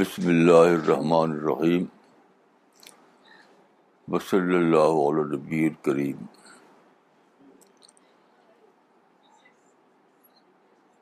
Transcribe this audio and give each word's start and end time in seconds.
بسم 0.00 0.28
اللہ 0.28 0.68
الرحمن 0.70 1.30
الرحیم 1.32 1.84
وصلی 4.08 4.56
اللہ 4.56 4.98
علیہ 5.00 5.24
نبی 5.30 5.64
الکریم 5.66 6.24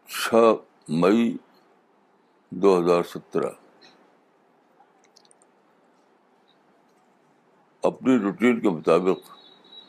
چھ 0.09 0.34
مئی 0.96 1.36
دو 2.52 2.79
ہزار 2.79 3.02
سترہ 3.02 3.50
اپنی 7.88 8.19
روٹین 8.19 8.60
کے 8.60 8.69
مطابق 8.69 9.37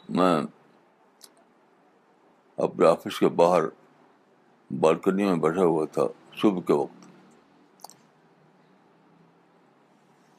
میں 0.10 0.42
اپنے 2.58 2.88
آفس 2.88 3.20
کے 3.20 3.28
باہر 3.28 3.62
بالکنی 4.72 5.24
میں 5.24 5.36
بیٹھا 5.36 5.62
ہوا 5.62 5.86
تھا 5.86 6.02
صبح 6.42 6.62
کے 6.62 6.74
وقت۔ 6.74 7.08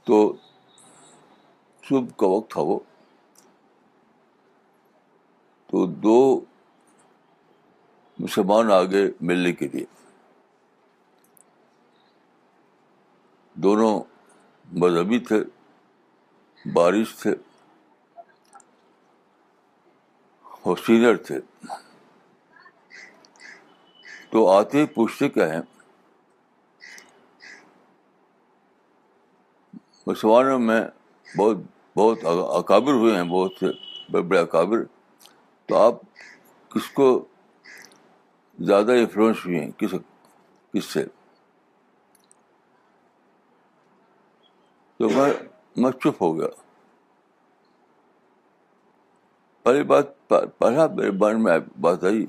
تو 0.04 0.36
صبح 1.88 2.06
کا 2.16 2.26
وقت 2.26 2.50
تھا 2.50 2.60
وہ۔ 2.60 2.78
تو 5.66 5.86
دو 5.86 6.40
مسلمان 8.18 8.72
آگے 8.72 9.10
ملنے 9.20 9.52
کے 9.52 9.68
لیے۔ 9.68 9.84
دونوں 13.54 14.00
مذہبی 14.72 15.18
تھے، 15.18 15.44
بارش 16.72 17.16
تھے۔ 17.16 17.49
اور 20.62 20.76
سینئر 20.76 21.16
تھے۔ 21.16 21.40
تو 24.30 24.48
آتے 24.48 24.78
ہی 24.78 24.86
پوچھتے 24.86 25.28
کیا 25.28 25.54
ہیں؟ 25.54 25.60
مسلمانوں 30.06 30.58
میں 30.58 30.80
بہت 31.38 31.56
بہت 31.96 32.18
اکابر 32.58 32.92
ہوئے 32.92 33.16
ہیں، 33.16 33.24
بہت 33.24 33.52
سے 33.60 33.66
بڑے 34.12 34.22
بڑے 34.22 34.38
اکابر۔ 34.38 34.84
تو 35.66 35.76
آپ 35.76 35.94
کس 36.70 36.90
کو 36.90 37.24
زیادہ 38.60 38.92
انفلوئنس 38.92 39.46
ہوئے 39.46 39.60
ہیں؟ 39.60 39.70
کس 39.70 39.90
کس 40.72 40.84
سے؟ 40.84 41.04
تو 44.96 45.08
میں 45.08 45.32
میں 45.76 45.90
چپ 45.90 46.22
ہو 46.22 46.38
گیا۔ 46.38 46.69
پہلی 49.62 49.82
بات 49.82 50.28
پہلا 50.28 50.86
میرے 50.86 51.10
من 51.10 51.42
میں 51.42 51.58
بات 51.80 52.04
آئی 52.04 52.26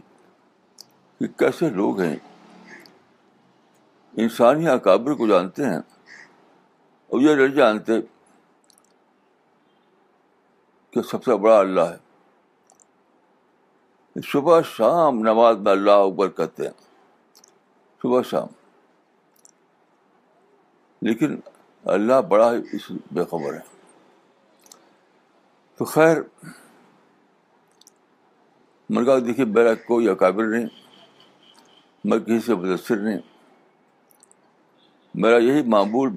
کہ 1.19 1.27
کیسے 1.27 1.69
لوگ 1.69 1.99
ہیں۔ 1.99 2.15
انسانی 4.17 4.67
اکابر 4.67 5.13
کو 5.13 5.27
جانتے 5.27 5.65
ہیں 5.65 5.77
اور 7.07 7.21
یہ 7.21 7.35
نہیں 7.35 7.47
جانتے 7.47 7.93
کہ 10.91 11.01
سب 11.01 11.23
سے 11.23 11.35
بڑا 11.35 11.59
اللہ 11.59 11.81
ہے۔ 11.81 11.97
صبح 14.21 14.61
شام 14.61 15.19
نماز 15.19 15.57
میں 15.57 15.71
اللہ 15.71 15.91
اکبر 15.91 16.29
کہتے 16.29 16.63
ہیں۔ 16.63 16.73
صبح 18.01 18.21
شام۔ 18.21 18.47
لیکن 21.01 21.39
اللہ 21.85 22.21
بڑا 22.21 22.53
ہی 22.53 22.57
اس 22.71 22.91
بے 23.11 23.23
خبر 23.23 23.53
ہے۔ 23.53 23.59
تو 25.77 25.85
خیر 25.85 26.17
من 28.93 29.05
کہا 29.05 29.17
دیکھیے 29.25 29.45
میرا 29.45 29.73
کوئی 29.87 30.09
اکابر 30.09 30.45
نہیں 30.45 30.65
میں 32.03 32.19
کسی 32.19 32.39
سے 32.45 32.55
متاثر 32.55 32.95
نہیں۔ 32.95 33.19
میرا 35.15 35.37
یہی 35.37 35.61
معمول 35.63 36.09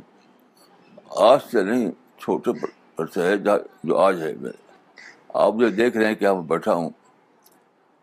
آج 1.31 1.41
سے 1.51 1.63
نہیں، 1.63 1.91
چھوٹے 2.19 2.51
پر 2.97 3.07
سے 3.07 3.23
ہے 3.23 3.37
جو 3.85 3.97
آج 3.99 4.23
ہے۔ 4.23 4.33
میرے 4.41 4.57
آپ 5.35 5.53
جو 5.61 5.69
دیکھ 5.69 5.97
رہے 5.97 6.07
ہیں 6.07 6.15
کہ 6.15 6.33
میں 6.33 6.43
بیٹھا 6.43 6.75
ہوں، 6.75 6.91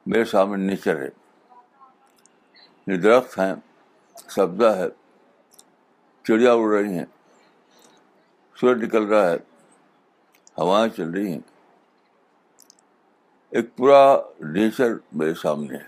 میرے 0.05 0.25
سامنے 0.25 0.63
نیچر 0.65 1.01
ہے۔ 1.01 1.09
درخت 2.97 3.39
ہیں، 3.39 3.53
سبزہ 4.29 4.75
ہے، 4.77 4.87
چڑیا 6.25 6.53
اڑ 6.53 6.69
رہی 6.71 6.97
ہیں، 6.97 7.05
سورج 8.55 8.83
نکل 8.83 9.03
رہا 9.05 9.29
ہے، 9.31 9.37
ہوائیں 10.57 10.97
چل 10.97 11.09
رہی 11.09 11.31
ہیں۔ 11.31 11.50
ایک 13.51 13.75
پورا 13.75 14.22
نیچر 14.39 14.88
میرے 15.12 15.34
سامنے 15.34 15.78
ہے۔ 15.78 15.84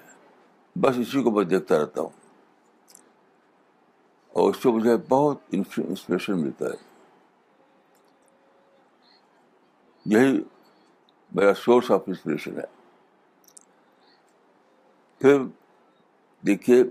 بس 0.76 0.96
اسی 0.98 1.24
کو 1.24 1.32
میں 1.32 1.46
دیکھتا 1.46 1.80
رہتا 1.80 2.02
ہوں۔ 2.02 2.10
اور 4.34 4.50
اس 4.50 4.64
سے 4.64 4.70
مجھے 4.70 4.98
بہت 5.10 5.38
انسپریشن 5.52 6.42
ملتا 6.42 6.66
ہے۔ 6.66 6.94
یہی 10.06 10.44
میرا 11.32 11.54
سورس 11.54 11.92
آف 11.92 12.02
انسپریشن 12.08 12.58
ہے۔ 12.58 12.66
پھر 15.20 15.42
دیکھیے، 16.46 16.84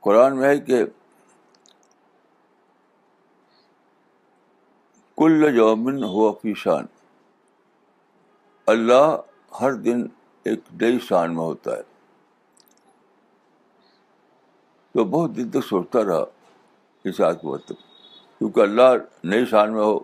قرآن 0.00 0.36
میں 0.36 0.48
ہے 0.48 0.58
کہ 0.58 0.84
کل 5.24 5.56
یومن 5.56 6.04
ہوا 6.04 6.32
فی 6.42 6.54
شان۔ 6.54 6.86
اللہ 8.66 9.20
ہر 9.60 9.72
دن 9.72 10.06
ایک 10.44 10.60
نئی 10.80 10.98
شان 10.98 11.30
میں 11.30 11.44
ہوتا 11.44 11.76
ہے۔ 11.76 11.82
تو 14.92 15.04
بہت 15.04 15.36
دن 15.36 15.50
تک 15.50 15.64
سوچتا 15.66 16.04
رہا 16.04 16.24
اس 17.04 17.20
آج 17.20 17.40
کو 17.40 17.54
مطلب۔ 17.54 17.76
کیونکہ 18.38 18.60
اللہ 18.60 18.96
نئی 19.24 19.46
شان 19.46 19.72
میں 19.72 19.82
ہو، 19.82 19.98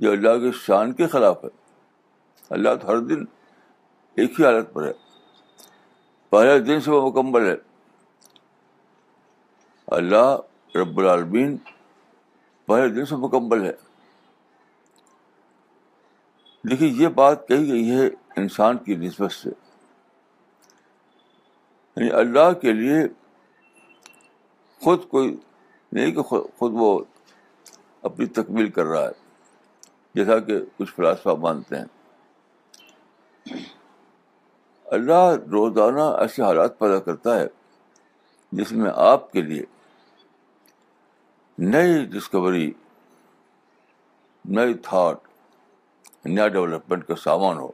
یہ 0.00 0.08
اللہ 0.08 0.38
کی 0.38 0.52
شان 0.52 0.92
کے 0.92 1.06
خلاف 1.06 1.44
ہے۔ 1.44 1.48
اللہ 2.50 2.68
تو 2.82 2.88
ہر 2.88 2.98
دن 2.98 3.24
ایک 4.14 4.40
ہی 4.40 4.44
حالت 4.44 4.72
پر 4.72 4.86
ہے۔ 4.86 4.92
پہلے 6.30 6.58
دن 6.58 6.80
سے 6.80 6.90
وہ 6.90 7.10
مکمل 7.10 7.46
ہے۔ 7.46 7.56
اللہ 9.86 10.36
رب 10.74 10.98
العالمین 10.98 11.56
پہلے 12.66 12.88
دن 12.88 13.06
سے 13.06 13.16
مکمل 13.16 13.64
ہے۔ 13.64 13.72
دیکھیے 16.70 16.88
یہ 16.88 17.08
بات 17.08 17.48
کہی 17.48 17.72
گئی 17.72 17.90
ہے 17.90 18.06
انسان 18.36 18.78
کی 18.78 18.94
نسبت 18.96 19.32
سے۔ 19.32 19.50
یعنی 21.96 22.10
اللہ 22.10 22.52
کے 22.52 22.72
لیے 22.72 22.96
خود 24.82 25.08
کوئی 25.08 25.36
نہیں 25.92 26.12
کہ 26.12 26.22
خود 26.22 26.70
وہ 26.74 27.04
اپنی 28.02 28.26
تکمیل 28.26 28.70
کر 28.70 28.84
رہا 28.84 29.02
ہے، 29.02 29.12
جیسا 30.14 30.38
کہ 30.38 30.58
کچھ 30.76 30.94
فلاسفہ 30.94 31.28
مانتے 31.28 31.76
ہیں۔ 31.76 31.84
اللہ 34.84 35.34
روزانہ 35.52 36.16
ایسے 36.18 36.42
حالات 36.42 36.78
پیدا 36.78 36.98
کرتا 36.98 37.40
ہے 37.40 37.46
جس 38.52 38.72
میں 38.72 38.90
آپ 38.94 39.32
کے 39.32 39.42
لیے 39.42 39.64
نئی 41.58 42.04
ڈسکوری 42.04 42.72
نئی 44.44 44.74
تھاٹ 44.74 45.16
نیا 46.24 46.48
ڈیولپمنٹ 46.48 47.06
کا 47.06 47.14
سامان 47.16 47.56
ہو۔ 47.56 47.70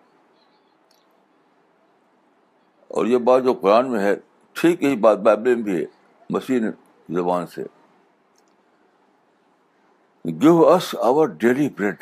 اور 2.89 3.07
یہ 3.07 3.19
بات 3.19 3.43
جو 3.43 3.55
قرآن 3.55 3.91
میں 3.91 4.01
ہے، 4.01 4.15
ٹھیک 4.53 4.83
یہی 4.83 4.97
بات 4.97 5.19
بائبل 5.19 5.55
میں 5.55 5.63
بھی 5.63 5.81
ہے، 5.81 5.85
مسیح 6.31 6.61
زبان 7.09 7.47
سے۔ 7.47 7.63
Give 10.25 10.69
us 10.69 10.95
our 11.03 11.29
daily 11.29 11.69
bread 11.69 11.97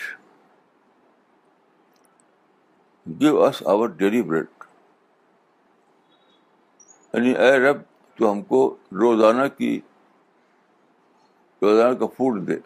give 3.20 3.44
us 3.44 3.62
our 3.66 3.88
daily 3.88 4.22
bread 4.22 4.46
یعنی 7.12 7.30
اے 7.30 7.58
رب، 7.58 7.76
تو 8.16 8.32
ہم 8.32 8.42
کو 8.42 8.76
روزانہ 8.92 9.48
کی، 9.58 9.80
روزانہ 11.62 11.96
کا 11.96 12.06
فوڈ 12.06 12.48
دے۔ 12.48 12.56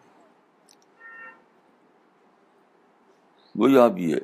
وہ 3.54 3.70
یہاں 3.70 3.88
بھی 3.88 4.14
ہے۔ 4.14 4.18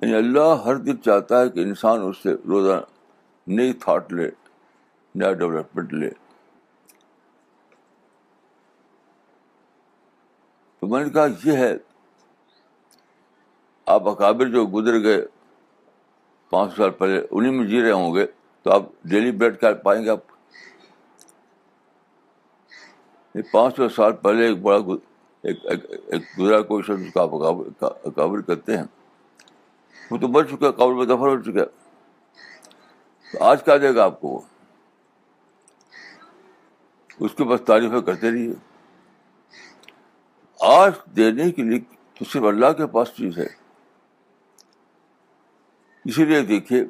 یعنی 0.00 0.14
اللہ 0.14 0.62
ہر 0.64 0.76
دن 0.76 1.02
چاہتا 1.02 1.40
ہے 1.40 1.48
کہ 1.48 1.60
انسان 1.60 2.00
اس 2.02 2.16
سے 2.22 2.34
روزانہ 2.34 2.80
نئی 3.46 3.72
تھاٹ 3.72 4.12
لے، 4.12 4.30
نیا 5.14 5.32
ڈیولپمنٹ 5.32 5.94
لے۔ 5.94 6.10
تو 10.80 10.86
میں 10.86 11.04
نے 11.04 11.10
کہا 11.10 11.26
یہ 11.44 11.52
ہے، 11.52 11.76
آپ 13.86 14.08
اکابر 14.08 14.46
جو 14.46 14.66
گزر 14.66 15.02
گئے، 15.02 15.26
پانچ 16.50 16.70
سو 16.70 16.76
سال 16.76 16.90
پہلے 16.90 17.26
انہیں 17.30 17.52
میں 17.52 17.66
جی 17.66 17.82
رہے 17.82 17.90
ہوں 17.90 18.14
گے، 18.14 18.26
تو 18.62 18.70
آپ 18.70 18.82
ڈیلی 19.04 19.30
بریڈ 19.30 19.60
کر 19.60 19.74
پائیں 19.74 20.04
گے 20.04 20.10
آپ؟ 20.10 20.18
پانچ 23.52 23.76
سو 23.76 23.88
سال 23.88 24.12
پہلے 24.12 24.46
ایک 24.46 24.62
بڑا 24.62 24.78
ایک 25.48 26.40
گزرا 26.40 26.60
کوئی 26.60 26.82
شخص 26.82 27.02
اس 27.06 27.12
کا 27.14 28.40
کرتے 28.40 28.76
ہیں۔ 28.76 28.84
وہ 30.10 30.18
تو 30.18 30.26
بڑھ 30.26 30.48
چکا 30.48 30.70
قابل 30.70 30.94
میں 30.94 31.06
دفر 31.06 31.14
ہو 31.14 31.42
چکا 31.42 31.64
تو 33.32 33.44
آج 33.44 33.64
کیا 33.64 33.76
دے 33.76 33.94
گا 33.94 34.04
آپ 34.04 34.20
کو 34.20 34.28
وہ؟ 34.28 34.40
اس 37.20 37.30
کے 37.36 37.44
بس 37.44 37.60
تعریفیں 37.66 38.00
کرتے 38.00 38.30
رہیے۔ 38.30 38.52
آج 40.60 40.92
دینے 41.16 41.50
کے 41.50 41.62
لیے 41.62 41.80
تو 42.18 42.24
صرف 42.24 42.42
اللہ 42.42 42.72
کے 42.72 42.86
پاس 42.86 43.08
چیز 43.08 43.38
ہے۔ 43.38 43.46
اسی 46.04 46.24
لیے 46.24 46.42
دیکھیے، 46.42 46.84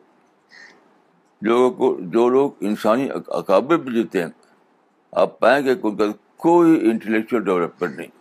لوگوں 1.43 1.71
کو 1.71 1.97
جو 2.01 2.29
لوگ 2.29 2.51
انسانی 2.61 3.09
اکابر 3.27 3.77
بھی 3.77 3.93
جیتے 3.93 4.23
ہیں، 4.23 4.31
آپ 5.13 5.39
پائیں 5.41 5.67
گے 5.67 5.75
کہ 5.75 5.87
ان 5.87 5.97
کا 5.97 6.05
کوئی 6.37 6.91
انٹلیکچوئل 6.91 7.45
ڈیولپمنٹ 7.45 7.97
نہیں۔ 7.97 8.18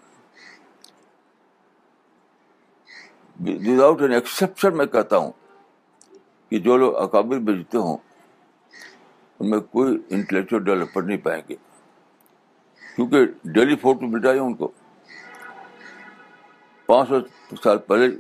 وداؤٹ 3.40 4.02
این 4.02 4.12
ایکسیپشن 4.12 4.78
میں 4.78 4.86
کہتا 4.86 5.18
ہوں 5.18 5.32
کہ 6.50 6.60
جو 6.60 6.78
لوگ 6.78 6.96
اکابر 6.96 7.38
بھیجتے 7.38 7.78
ہوں، 7.78 7.98
ان 9.40 9.50
میں 9.50 9.60
کوئی 9.60 10.00
انٹلیکچوئل 10.10 10.64
ڈیولپمنٹ 10.64 11.08
نہیں 11.08 11.18
پائیں 11.18 11.42
گے۔ 11.50 11.56
کیونکہ 12.96 13.26
ڈیلی 13.44 13.76
فوٹو 13.76 14.06
مٹا 14.06 14.34
ہے 14.34 14.40
ان 14.40 14.54
کو۔ 14.54 14.72
پانچ 16.86 17.10
سو 17.10 17.20
سال 17.64 17.78
پہلے 17.78 18.12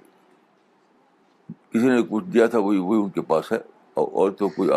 کسی 1.69 1.87
نے 1.87 2.01
کچھ 2.09 2.25
دیا 2.25 2.45
تھا، 2.45 2.59
وہی 2.59 2.77
وہی 2.77 3.01
ان 3.03 3.09
کے 3.09 3.21
پاس 3.21 3.51
ہے۔ 3.51 3.57
اور 3.93 4.31
تو 4.31 4.49
کوئی 4.49 4.69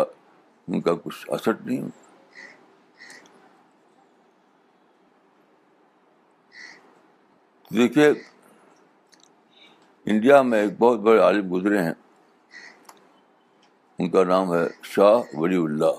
ان 0.67 0.81
کا 0.81 0.91
کچھ 1.03 1.31
اثر 1.31 1.51
نہیں 1.65 1.81
دیکھیے 7.73 8.13
انڈیا 10.05 10.41
میں 10.41 10.61
ایک 10.61 10.71
بہت 10.79 10.99
بڑے 10.99 11.19
عالم 11.19 11.55
گزرے 11.55 11.83
ہیں۔ 11.83 11.93
ان 13.99 14.09
کا 14.09 14.23
نام 14.23 14.53
ہے 14.53 14.67
شاہ 14.83 15.21
ولی 15.33 15.57
اللہ۔ 15.63 15.93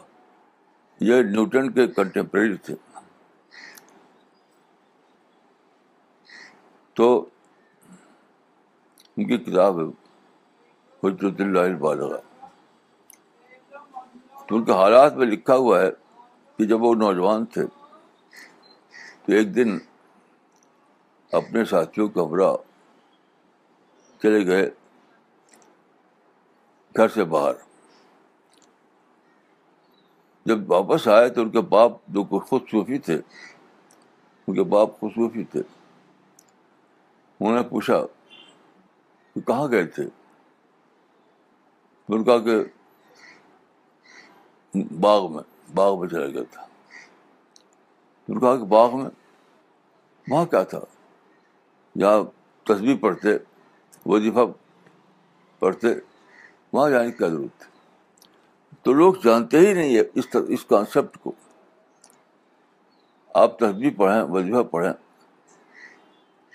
یہ 1.01 1.23
نیوٹن 1.23 1.71
کے 1.71 1.87
کنٹمپریری 1.87 2.57
تھے۔ 2.57 2.75
تو 6.95 7.29
ان 9.17 9.25
کی 9.25 9.39
کتاب 9.39 9.81
ہے 9.81 9.85
حجرت 11.03 11.41
اللہ 11.41 11.61
البالغ 11.61 12.17
تو 14.49 14.57
ان 14.57 14.65
کے 14.65 14.73
حالات 14.73 15.15
میں 15.15 15.27
لکھا 15.27 15.57
ہوا 15.57 15.81
ہے 15.81 15.91
کہ 16.57 16.65
جب 16.65 16.83
وہ 16.83 16.95
نوجوان 16.95 17.47
تھے 17.47 17.67
تو 19.25 19.33
ایک 19.33 19.57
دن 19.57 19.79
اپنے 21.33 21.65
ساتھیوں 21.65 22.09
کا 22.09 22.23
ہمراہ 22.23 22.55
چلے 24.23 24.47
گئے 24.47 24.71
گھر 26.97 27.09
سے 27.09 27.25
باہر۔ 27.25 27.53
جب 30.45 30.71
واپس 30.71 31.09
آئے 31.09 31.29
تو 31.29 31.43
ان 31.43 31.51
کے 31.51 31.61
باپ 31.61 31.93
جو 32.09 32.39
خود 32.39 32.63
صوفی 32.71 32.99
تھے، 32.99 33.21
ان 34.47 34.55
کے 34.55 34.63
باپ 34.63 35.01
خود 35.01 35.11
صوفی 35.15 35.45
تھے۔ 35.45 35.61
انہوں 37.41 37.57
نے 37.57 37.63
پوچھا 37.63 38.07
کہ 39.35 39.41
کہاں 39.41 39.69
گئے 39.71 39.87
تھے؟ 39.87 40.05
ان 42.09 42.25
کا 42.25 42.39
کہ 42.39 42.55
باغ 45.01 45.33
میں 45.33 45.73
باغ 45.75 46.01
میں 46.01 46.09
چلا 46.09 46.27
گیا 46.27 46.43
تھا۔ 46.51 46.67
ان 48.29 48.41
کہا 48.41 48.57
کہ 48.57 48.65
باغ 48.65 48.97
میں، 48.97 49.11
وہاں 50.29 50.47
کیا 50.47 50.63
تھا؟ 50.63 50.81
جہاں 51.99 52.25
تصویر 52.65 52.97
پڑھتے۔ 52.97 53.52
وظیفہ 54.07 54.41
پڑھتے، 55.59 55.89
وہاں 56.73 56.91
جانے 56.91 57.11
کی 57.11 57.19
کیا 57.19 57.29
ضرورت 57.29 57.61
تھی؟ 57.61 57.73
تو 58.83 58.93
لوگ 58.93 59.15
جانتے 59.25 59.59
ہی 59.59 59.73
نہیں 59.73 59.97
ہے 59.97 60.03
اس 60.15 60.37
اس 60.49 60.65
کانسیپٹ 60.65 61.19
کو۔ 61.19 61.33
آپ 63.35 63.59
تصویر 63.59 63.93
پڑھیں، 63.97 64.23
وظیفہ 64.23 64.63
پڑھیں، 64.63 64.93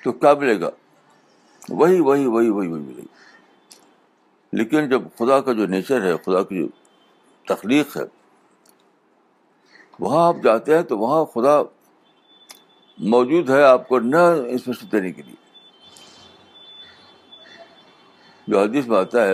تو 0.03 0.11
کیا 0.11 0.33
ملے 0.33 0.61
گا؟ 0.61 0.69
وہی 1.69 1.99
وہی 1.99 2.25
وہی 2.25 2.49
وہی 2.49 2.67
وہی 2.67 2.81
ملے 2.81 3.01
گی۔ 3.01 3.07
لیکن 4.51 4.89
جب 4.89 5.01
خدا 5.19 5.39
کا 5.39 5.53
جو 5.53 5.65
نیچر 5.65 6.01
ہے، 6.01 6.17
خدا 6.17 6.43
کی 6.43 6.57
جو 6.57 6.67
تخلیق 7.45 7.97
ہے، 7.97 8.01
وہاں 9.99 10.27
آپ 10.27 10.35
جاتے 10.43 10.75
ہیں 10.75 10.83
تو 10.83 10.97
وہاں 10.97 11.25
خدا 11.25 11.61
موجود 12.97 13.49
ہے 13.49 13.63
آپ 13.63 13.87
کو 13.87 13.99
نہ 13.99 14.17
انسپریشن 14.47 14.91
دینے 14.91 15.11
کے 15.11 15.21
لیے۔ 15.21 15.46
جو 18.47 18.59
حدیث 18.59 18.87
میں 18.87 18.97
آتا 18.97 19.25
ہے 19.25 19.33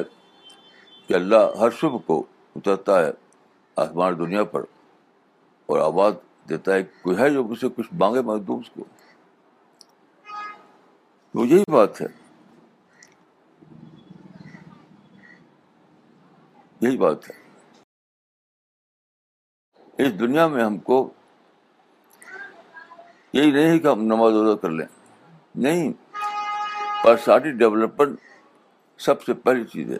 کہ 1.07 1.13
اللہ 1.13 1.35
ہر 1.59 1.69
شبھ 1.69 2.07
کو 2.07 2.23
اترتا 2.55 3.05
ہے 3.05 3.11
آسمان 3.75 4.17
دنیا 4.17 4.43
پر 4.43 4.61
اور 5.65 5.79
آواز 5.79 6.13
دیتا 6.49 6.73
ہے 6.73 6.83
کوئی 6.83 7.17
ہے 7.17 7.29
جو 7.29 7.43
مجھ 7.43 7.59
سے 7.59 7.67
کچھ 7.75 7.87
مانگے 7.93 8.21
مزدور 8.21 8.59
اس 8.59 8.69
کو۔ 8.69 8.83
تو 11.31 11.45
یہی 11.45 11.63
بات 11.71 12.01
ہے۔ 12.01 12.07
یہی 16.81 16.97
بات 16.97 17.29
ہے۔ 17.29 17.43
اس 19.97 20.19
دنیا 20.19 20.47
میں 20.47 20.63
ہم 20.63 20.77
کو 20.77 21.13
یہی 23.33 23.51
نہیں 23.51 23.79
کہ 23.79 23.87
ہم 23.87 24.01
نماز 24.01 24.33
ادا 24.33 24.55
کر 24.55 24.69
لیں۔ 24.69 24.87
نہیں 25.55 25.93
پرسنالٹی 27.03 27.51
ڈیولپمنٹ 27.51 28.19
سب 28.97 29.23
سے 29.23 29.33
پہلی 29.33 29.63
چیز 29.63 29.91
ہے، 29.91 29.97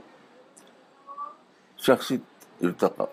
شخصی 1.78 2.18
ارتقا۔ 2.62 3.06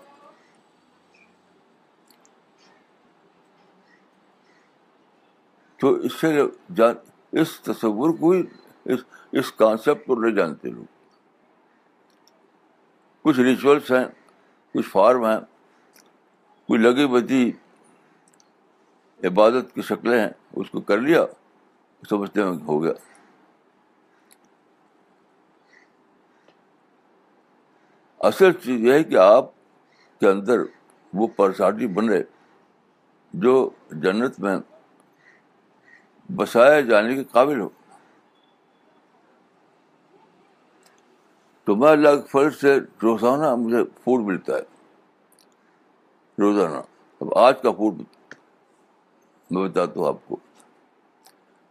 تو 5.77 5.95
اس 5.95 6.13
سے 6.21 6.43
جان، 6.75 6.95
اس 7.33 7.61
تصور 7.61 8.11
کو 8.21 8.31
ہی، 8.31 8.43
اس 8.85 9.01
اس 9.33 9.53
کانسیپٹ 9.53 10.07
کو 10.07 10.15
نہیں 10.15 10.35
جانتے 10.35 10.71
لوگ۔ 10.71 10.85
کچھ 13.23 13.41
ریچولس 13.41 13.91
ہیں، 13.91 14.05
کچھ 14.75 14.89
فارم 14.89 15.25
ہیں، 15.25 15.41
کوئی 16.67 16.81
لگی 16.81 17.07
بدی 17.07 17.53
عبادت 19.27 19.75
کی 19.75 19.83
شکلیں 19.83 20.21
ہیں، 20.21 20.31
اس 20.53 20.71
کو 20.71 20.81
کر 20.81 20.99
لیا، 20.99 21.25
سمجھتے 22.09 22.43
ہیں 22.43 22.49
ہو 22.49 22.83
گیا۔ 22.83 22.93
اصل 28.21 28.53
چیز 28.53 28.81
یہ 28.81 28.93
ہے 28.93 29.05
کہ 29.05 29.17
آپ 29.17 29.45
کے 30.21 30.29
اندر 30.29 30.59
وہ 31.15 31.27
پرسالٹی 31.37 31.87
بنے 31.87 32.23
جو 33.33 33.71
جنت 33.91 34.41
میں 34.41 34.57
بسائے 36.37 36.83
جانے 36.83 37.15
کے 37.15 37.25
قابل 37.25 37.61
ہو۔ 37.61 37.69
تو 41.65 41.77
میں 41.77 41.89
اللہ 41.89 42.09
کے 42.09 42.29
فرض 42.29 42.61
سے 42.61 42.79
روزانہ 43.03 43.55
مجھے 43.55 43.85
فوڈ 44.05 44.21
ملتا 44.21 44.55
ہے۔ 44.55 44.63
روزانہ۔ 46.39 46.77
اب 47.21 47.39
آج 47.39 47.63
کا 47.63 47.71
فوڈ 47.71 47.95
میں 49.51 49.69
بتاتا 49.69 50.01
ہوں 50.01 50.09
آپ 50.09 50.17
کو۔ 50.29 50.37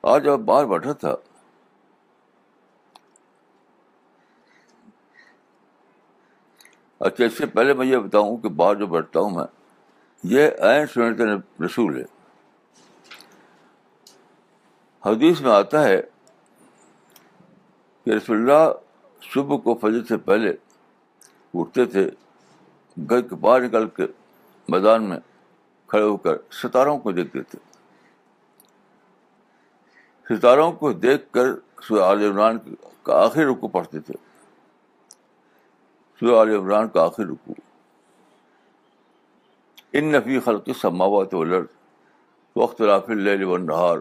آج 0.03 0.27
آپ 0.27 0.39
باہر 0.39 0.65
بیٹھا 0.65 0.93
تھا۔ 0.93 1.15
اچھا 6.99 7.25
اس 7.25 7.37
سے 7.37 7.45
پہلے 7.45 7.73
میں 7.73 7.85
یہ 7.85 7.97
بتاؤں 7.97 8.37
کہ 8.37 8.49
باہر 8.49 8.75
جو 8.75 8.87
بیٹھتا 8.87 9.19
ہوں 9.19 9.29
میں، 9.29 9.45
یہ 10.23 10.49
عین 10.59 10.87
سنت 10.87 11.21
رسول 11.61 12.01
ہے۔ 12.01 12.05
حدیث 15.05 15.41
میں 15.41 15.51
آتا 15.51 15.83
ہے 15.83 16.01
کہ 18.03 18.09
رسول 18.09 18.37
اللہ 18.37 18.71
صبح 19.33 19.57
کو 19.57 19.75
فجر 19.75 20.03
سے 20.03 20.17
پہلے 20.17 20.53
اٹھتے 21.53 21.85
تھے، 21.85 22.09
گھر 23.09 23.21
کے 23.21 23.35
باہر 23.35 23.61
نکل 23.61 23.87
کے 23.87 24.03
میدان 24.69 25.03
میں 25.03 25.19
کھڑے 25.87 26.03
ہو 26.03 26.17
کر 26.17 26.35
ستاروں 26.51 26.99
کو 26.99 27.11
دیکھتے 27.11 27.41
تھے۔ 27.41 27.59
ستاروں 30.29 30.71
کو 30.71 30.93
دیکھ 30.93 31.33
کر 31.33 31.47
عال 32.01 32.23
عمران 32.23 32.57
کا 33.03 33.25
آخر 33.25 33.45
رکو 33.45 33.67
پڑھتے 33.67 33.99
تھے۔ 33.99 34.28
سورہ 36.19 36.39
عال 36.39 36.49
عمران 36.49 36.89
کا 36.89 37.05
آخر 37.05 37.23
رکو 37.23 37.53
ان 39.93 40.05
نفی 40.05 40.39
خلق 40.39 40.69
سماوات 40.81 41.33
ولر 41.33 41.61
وقت 42.55 42.81
رافی 42.81 43.11
اللیل 43.11 43.43
والنہار 43.43 43.97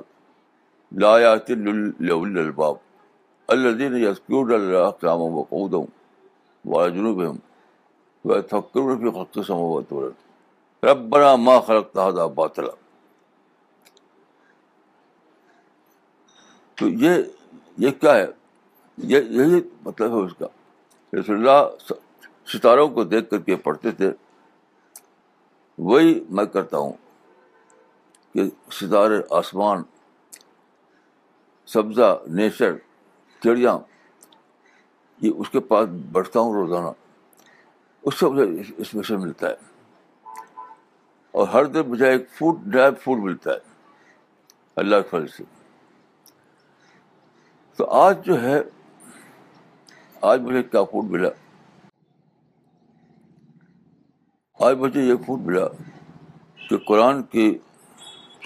لایات 0.92 1.50
للباب 1.50 2.74
الذين 3.48 3.96
يذكرون 3.96 4.52
الله 4.52 4.90
قياما 4.90 5.24
وقعودا 5.24 5.78
وعلى 6.64 6.94
جنوبهم 6.94 7.36
ويتفكرون 8.24 8.98
في 8.98 9.10
خلق 9.10 9.38
السماوات 9.38 9.92
والارض۔ 9.92 10.12
ربنا 10.84 11.36
ما 11.36 11.60
خلقت 11.60 11.98
هذا 11.98 12.26
باطلا۔ 12.26 12.72
تو 16.74 16.88
یہ 16.88 17.10
یہ 17.78 17.90
کیا 17.90 18.14
ہے؟ 18.14 18.26
یہ، 18.96 19.20
یہی 19.20 19.60
مطلب 19.84 20.10
ہے 20.10 20.26
اس 20.26 20.32
کا۔ 20.38 20.46
رسول 21.20 21.36
اللہ 21.36 21.92
ستاروں 22.52 22.88
کو 22.88 23.04
دیکھ 23.04 23.30
کر 23.30 23.38
کے 23.38 23.56
پڑھتے 23.56 23.90
تھے، 23.90 24.12
وہی 25.78 26.24
میں 26.30 26.44
کرتا 26.44 26.78
ہوں 26.78 26.92
کہ 28.34 28.42
ستارے، 28.70 29.14
آسمان، 29.30 29.82
سبزہ، 31.66 32.22
نیچر، 32.26 32.76
چڑیاں، 33.44 33.78
یہ 35.20 35.30
اس 35.36 35.50
کے 35.50 35.60
پاس 35.60 35.88
بڑھتا 36.12 36.40
ہوں 36.40 36.52
روزانہ۔ 36.52 36.88
اس 38.02 38.14
سے 38.14 38.26
مجھے 38.26 38.62
اس 38.76 38.94
میں 38.94 39.02
سے 39.02 39.16
ملتا 39.16 39.48
ہے۔ 39.48 39.54
اور 41.30 41.48
ہر 41.48 41.64
دن 41.64 41.80
مجھے 41.80 42.08
ایک 42.08 42.30
فوڈ 42.30 42.58
ڈرائی 42.64 42.94
فوڈ 42.94 43.18
ملتا 43.18 43.52
ہے۔ 43.52 43.58
اللہ 44.76 44.96
کے 44.96 45.08
فضل 45.08 45.26
سے۔ 45.26 45.44
تو 47.76 47.86
آج 47.90 48.24
جو 48.24 48.42
ہے، 48.42 48.62
آج 50.20 50.40
مجھے 50.40 50.62
کیا 50.62 50.84
فوڈ 50.84 51.04
ملا؟ 51.04 51.28
آج 54.58 54.76
مجھے 54.76 55.02
یہ 55.02 55.14
فوڈ 55.26 55.40
ملا 55.40 55.66
کہ 56.70 56.76
قرآن 56.76 57.22
کی 57.22 57.58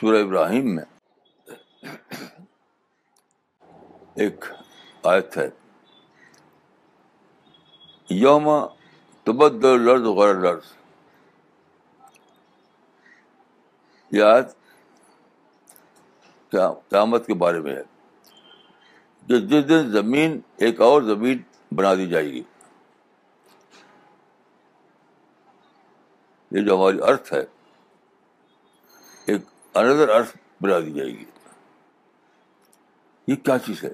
سورہ 0.00 0.22
ابراہیم 0.22 0.74
میں 0.74 0.84
ایک 4.14 4.44
آیت 5.02 5.38
ہے۔ 5.38 5.50
یوم 8.10 8.48
تبدل 9.22 9.80
لرز 9.80 10.02
غیر 10.02 10.34
لرز 10.34 10.62
یہ 14.10 14.22
آیت 14.22 14.46
قیامت 16.88 17.26
کے 17.26 17.34
بارے 17.34 17.60
میں 17.60 17.76
ہے۔ 17.76 17.82
کہ 19.26 19.38
جس 19.40 19.68
دن 19.68 19.90
زمین 19.90 20.40
ایک 20.56 20.80
اور 20.80 21.02
زمین 21.02 21.38
بنا 21.72 21.94
دی 21.94 22.06
جائے 22.06 22.24
گی۔ 22.24 22.42
یہ 26.52 26.62
جو 26.62 26.76
ہماری 26.76 26.98
ارتھ 27.02 27.32
ہے، 27.32 27.44
ایک 29.26 29.40
اندر 29.74 30.08
ارتھ 30.08 30.36
بنا 30.62 30.80
دی 30.80 30.92
جائے 30.92 31.10
گی۔ 31.10 31.24
یہ 33.26 33.36
کیا 33.36 33.58
چیز 33.58 33.84
ہے؟ 33.84 33.92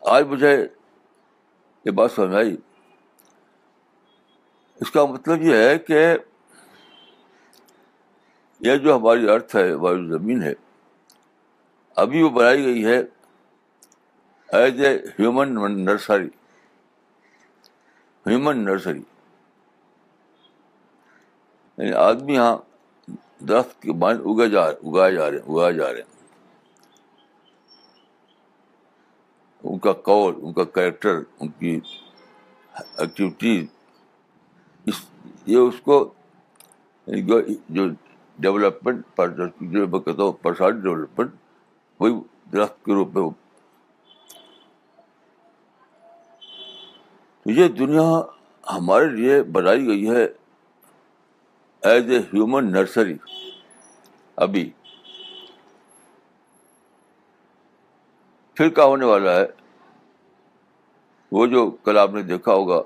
آج 0.00 0.24
مجھے 0.24 0.68
یہ 1.84 1.90
بات 1.90 2.12
سمجھ 2.12 2.34
آئی۔ 2.34 2.56
اس 4.80 4.90
کا 4.90 5.04
مطلب 5.04 5.42
یہ 5.42 5.56
ہے 5.56 5.78
کہ 5.78 6.16
یہ 8.60 8.76
جو 8.76 8.96
ہماری 8.96 9.28
ارتھ 9.28 9.56
ہے، 9.56 9.72
ہماری 9.72 10.08
زمین 10.08 10.42
ہے، 10.42 10.52
ابھی 11.96 12.22
وہ 12.22 12.30
بنائی 12.30 12.64
گئی 12.64 12.86
ہے 12.86 12.98
as 14.48 14.80
a 14.80 14.96
human 14.96 15.84
nursery. 15.84 16.28
Human 18.26 18.64
nursery. 18.64 19.02
یعنی 21.78 21.92
آدمی 21.92 22.34
یہاں 22.34 22.56
درخت 23.40 23.82
کے 23.82 23.92
بان 23.92 24.16
اگا 24.16 24.46
جا 24.46 24.60
اگائے 24.60 25.14
جا 25.14 25.30
رہے 25.30 25.38
ہیں 25.38 25.54
اگائے 25.54 25.72
جا 25.72 25.92
رہے 25.92 26.00
ہیں۔ 26.00 26.12
ان 29.64 29.78
کا 29.78 29.92
کال 29.92 30.32
ان 30.42 30.52
کا 30.52 30.64
کریکٹر 30.64 31.20
ان 31.40 31.48
کی 31.48 31.80
ایکٹیویٹیز 32.74 33.66
اس 34.86 34.94
یہ 35.46 35.56
اس 35.56 35.74
کو 35.80 36.14
یعنی 37.06 37.54
جو 37.68 37.88
ڈیولپمنٹ 38.38 39.06
پر 39.16 39.28
جو 39.28 39.88
میں 39.88 40.00
کہتا 40.00 40.22
ہوں 40.22 40.32
پرسنالٹی 40.32 40.80
ڈیولپمنٹ 40.80 41.34
وہی 42.00 42.12
درخت 42.52 42.84
کے 42.84 42.94
روپ 42.94 43.16
میں 43.16 43.28
یہ 47.46 47.68
دنیا 47.68 48.22
ہمارے 48.76 49.06
لیے 49.06 49.42
بنائی 49.42 49.86
گئی 49.86 50.10
ہے۔ 50.10 50.26
ایز 51.84 52.10
اے 52.10 52.18
ہیومن 52.32 52.70
نرسری 52.72 53.16
ابھی 54.38 54.70
پھر 58.56 58.68
کیا 58.68 58.84
ہونے 58.84 59.04
والا 59.04 59.34
ہے 59.36 59.46
وہ 61.32 61.46
جو 61.46 61.70
کل 61.84 61.98
آپ 61.98 62.12
نے 62.14 62.22
دیکھا 62.22 62.52
ہوگا 62.52 62.80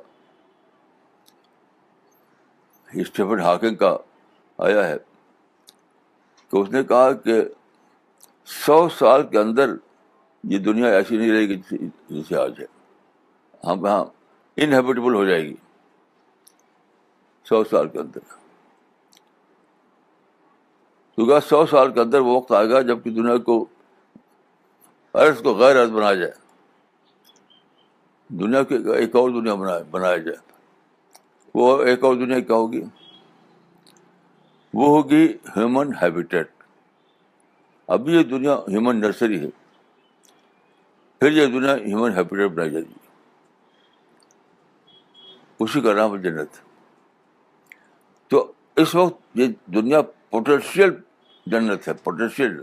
اسٹیفن 2.88 3.40
ہاکنگ 3.40 3.76
کا 3.76 3.96
آیا 4.58 4.86
ہے 4.88 4.96
کہ 6.52 6.56
اس 6.56 6.70
نے 6.70 6.82
کہا 6.84 7.12
کہ 7.12 7.40
سو 8.48 8.88
سال 8.88 9.26
کے 9.26 9.38
اندر 9.38 9.74
یہ 10.44 10.58
دنیا 10.58 10.88
ایسی 10.88 11.16
نہیں 11.16 11.32
رہے 11.32 11.48
گی 11.48 11.60
جیسے 12.10 12.36
آج 12.36 12.60
ہے 12.60 12.66
ہم 13.66 13.86
یہاں 13.86 14.04
انہیبیٹیبل 14.56 15.14
ہو 15.14 15.24
جائے 15.24 15.42
گی 15.42 15.54
سو 17.46 17.62
سال 17.64 17.88
کے 17.88 17.98
اندر 17.98 18.20
کیونکہ 21.18 21.48
سو 21.48 21.66
سال 21.66 21.92
کے 21.92 22.00
اندر 22.00 22.20
وہ 22.20 22.36
وقت 22.36 22.52
آئے 22.52 22.70
گا 22.70 22.82
جبکہ 22.82 23.10
دنیا 23.10 23.36
کو 23.38 23.66
عرض 25.14 25.42
کو 25.42 25.54
غیر 25.54 25.82
عرض 25.82 25.90
بنایا 25.90 26.14
جائے۔ 26.14 26.32
دنیا 28.28 28.62
کی 28.62 28.74
ایک 28.74 29.16
اور 29.16 29.30
دنیا 29.30 29.54
بنایا 29.90 30.16
جائے۔ 30.16 30.36
وہ 31.54 31.82
ایک 31.82 32.04
اور 32.04 32.14
دنیا 32.14 32.40
کیا 32.40 32.56
ہوگی؟ 32.56 32.82
وہ 34.74 34.88
ہوگی 34.88 35.26
ہیومن 35.56 35.90
ہیبیٹیٹ 36.02 36.50
ابھی 37.86 38.12
یہ 38.14 38.22
دنیا 38.22 38.54
ہیومن 38.54 39.00
نرسری 39.00 39.40
ہے۔ 39.40 39.50
پھر 41.18 41.32
یہ 41.32 41.46
دنیا 41.46 41.76
ہیومن 41.76 42.10
ہیبیٹیٹ 42.10 42.50
بنائی 42.50 42.70
جائے 42.70 42.84
گی۔ 42.84 42.94
اسی 45.60 45.80
کا 45.80 45.92
نام 45.92 46.12
ہے 46.12 46.18
جنت۔ 46.18 46.48
تو 48.28 48.52
اس 48.76 48.94
وقت 48.94 49.22
یہ 49.34 49.46
دنیا 49.66 50.02
پوٹینشیل 50.02 50.90
جنت 51.50 51.88
ہے 51.88 51.92
پوٹینشیل 51.92 52.62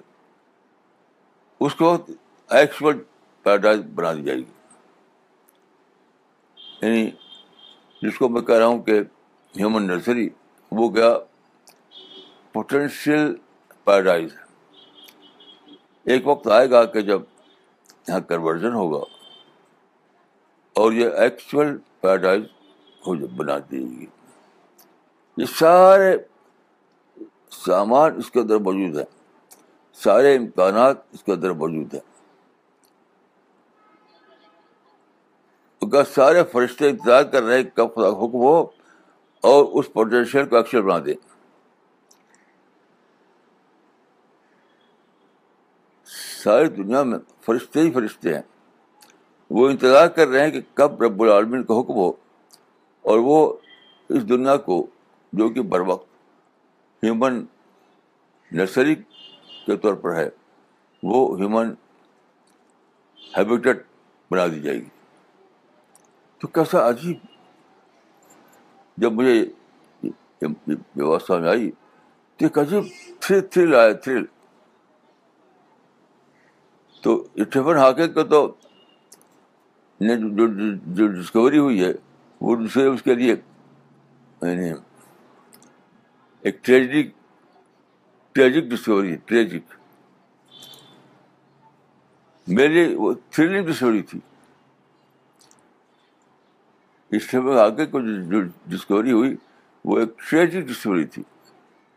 اس 1.59 1.75
کو 1.75 1.97
ایکچوئل 2.49 2.97
پیراڈائز 3.43 3.79
بنا 3.95 4.13
دی 4.13 4.23
جائے 4.23 4.39
گی۔ 4.39 4.51
یعنی 6.81 7.11
جس 8.01 8.17
کو 8.17 8.29
میں 8.29 8.41
کہہ 8.41 8.55
رہا 8.55 8.65
ہوں 8.65 8.83
کہ 8.83 8.99
ہیومن 9.57 9.87
نرسری 9.87 10.29
وہ 10.71 10.95
گیا 10.95 11.17
پوٹینشیل 12.53 13.35
پیراڈائز 13.83 14.33
ہے۔ 14.33 14.45
ایک 16.03 16.27
وقت 16.27 16.47
آئے 16.47 16.69
گا 16.69 16.85
کہ 16.85 17.01
جب 17.01 17.21
یہاں 18.07 18.19
کنورژن 18.19 18.73
ہوگا 18.73 19.05
اور 20.73 20.91
یہ 20.91 21.09
ایکچوئل 21.09 21.77
پیراڈائز 22.01 22.43
ہو 23.07 23.27
بنا 23.27 23.57
دی 23.71 23.99
گی۔ 23.99 24.05
یہ 25.37 25.45
سارے 25.45 26.17
سامان 27.49 28.15
اس 28.17 28.31
کے 28.31 28.39
اندر 28.39 28.57
موجود 28.57 28.97
ہیں 28.97 29.05
سارے 29.93 30.35
امکانات 30.35 30.97
اس 31.11 31.23
کے 31.23 31.31
اندر 31.31 31.51
موجود 31.51 31.93
ہیں۔ 31.93 32.01
سارے 36.15 36.43
فرشتے 36.43 36.89
انتظار 36.89 37.23
کر 37.23 37.43
رہے 37.43 37.57
ہیں 37.57 37.63
کب 37.63 37.95
خدا 37.95 38.09
حکم 38.09 38.35
ہو 38.35 38.59
اور 39.41 39.65
اس 39.79 39.93
پوٹینشیل 39.93 40.45
کو 40.45 40.57
اکثر 40.57 40.81
بنا 40.81 40.99
دیں۔ 41.05 41.13
ساری 46.43 46.67
دنیا 46.67 47.03
میں 47.03 47.19
فرشتے 47.41 47.81
ہی 47.81 47.91
فرشتے 47.91 48.35
ہیں۔ 48.35 48.41
وہ 49.49 49.69
انتظار 49.69 50.07
کر 50.07 50.27
رہے 50.27 50.43
ہیں 50.43 50.51
کہ 50.51 50.61
کب 50.73 51.03
رب 51.03 51.21
العالمین 51.23 51.63
کا 51.63 51.79
حکم 51.79 51.93
ہو 51.93 52.09
اور 53.01 53.19
وہ 53.19 53.53
اس 54.09 54.29
دنیا 54.29 54.57
کو 54.57 54.87
جو 55.33 55.49
کہ 55.49 55.61
بر 55.61 55.79
وقت 55.79 56.14
ہیومن 57.05 57.43
نرسری 58.51 58.95
کے 58.95 59.75
طور 59.81 59.93
پر 60.01 60.15
ہے، 60.15 60.29
وہ 61.03 61.17
ہیومن 61.39 61.73
ہیبیٹیٹ 63.37 63.83
بنا 64.31 64.45
دی 64.51 64.59
جائے 64.61 64.77
گی۔ 64.77 64.89
تو 66.41 66.47
کیسا 66.55 66.87
عجیب، 66.89 67.17
جب 68.97 69.11
مجھے 69.13 69.37
ویوستھا 70.41 71.37
میں 71.39 71.49
آئی 71.49 71.69
تو 72.39 72.45
ایک 72.45 72.57
عجیب 72.59 72.83
تھرل 73.21 73.41
تھرل 73.51 73.75
آیا 73.75 73.93
تھرل 74.03 74.25
تو 77.03 77.15
اسٹیفن 77.35 77.77
ہاکے 77.77 78.07
کا 78.13 78.23
تو 78.31 78.41
جو 79.99 81.07
ڈسکوری 81.07 81.57
ہوئی 81.57 81.83
ہے، 81.83 81.91
وہ 82.41 82.55
دوسرے 82.55 82.85
اس 82.87 83.01
کے 83.03 83.15
لیے 83.15 83.33
یعنی 83.33 84.71
ایک 86.45 86.65
ٹریجک 86.65 87.11
ٹریجک 88.31 88.63
ڈسکوری 88.71 89.15
ٹریجک 89.15 89.73
میرے 92.47 92.67
لیے 92.67 92.95
وہ 92.95 93.13
تھرلنگ 93.29 93.65
ڈسکوری 93.65 94.01
تھی۔ 94.01 94.19
اسٹیفن 97.11 97.57
ہاکے 97.57 97.85
کو 97.85 98.01
جو 98.01 98.41
ڈسکوری 98.65 99.11
ہوئی، 99.11 99.35
وہ 99.85 99.99
ایک 99.99 100.19
ٹریجک 100.19 100.67
ڈسکوری 100.67 101.05
تھی۔ 101.05 101.23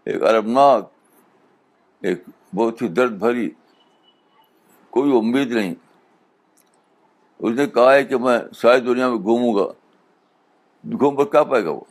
ایک 0.05 0.23
ارمناک 0.23 0.91
ایک 2.01 2.25
بہت 2.55 2.83
ہی 2.83 2.89
درد 2.89 3.13
بھری، 3.13 3.51
کوئی 4.91 5.19
امید 5.19 5.53
نہیں۔ 5.53 5.75
اس 7.39 7.55
نے 7.57 7.67
کہا 7.67 7.95
ہے 7.95 8.05
کہ 8.05 8.17
میں 8.17 8.39
ساری 8.57 8.81
دنیا 8.81 9.09
میں 9.09 9.19
گھوموں 9.19 9.55
گا۔ 9.55 9.73
گھوم 10.99 11.17
کر 11.17 11.25
کیا 11.25 11.45
پائے 11.45 11.65
گا 11.65 11.71
وہ 11.71 11.85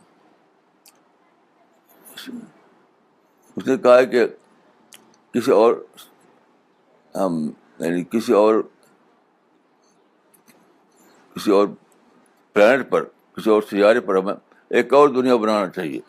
اس 3.58 3.66
نے 3.66 3.76
کہا 3.76 3.98
ہے 3.98 4.06
کہ 4.06 4.26
کسی 5.32 5.50
اور، 5.50 5.84
ہم 7.14 7.50
یعنی 7.78 8.04
کسی 8.04 8.32
اور 8.32 8.54
کسی 11.34 11.50
اور 11.50 11.68
پلانٹ 12.52 12.90
پر، 12.90 13.04
کسی 13.04 13.50
اور 13.50 13.62
سیارے 13.62 14.00
پر 14.00 14.16
ہمیں 14.16 14.34
ایک 14.70 14.94
اور 14.94 15.08
دنیا 15.08 15.36
بنانا 15.36 15.68
چاہیے۔ 15.68 16.00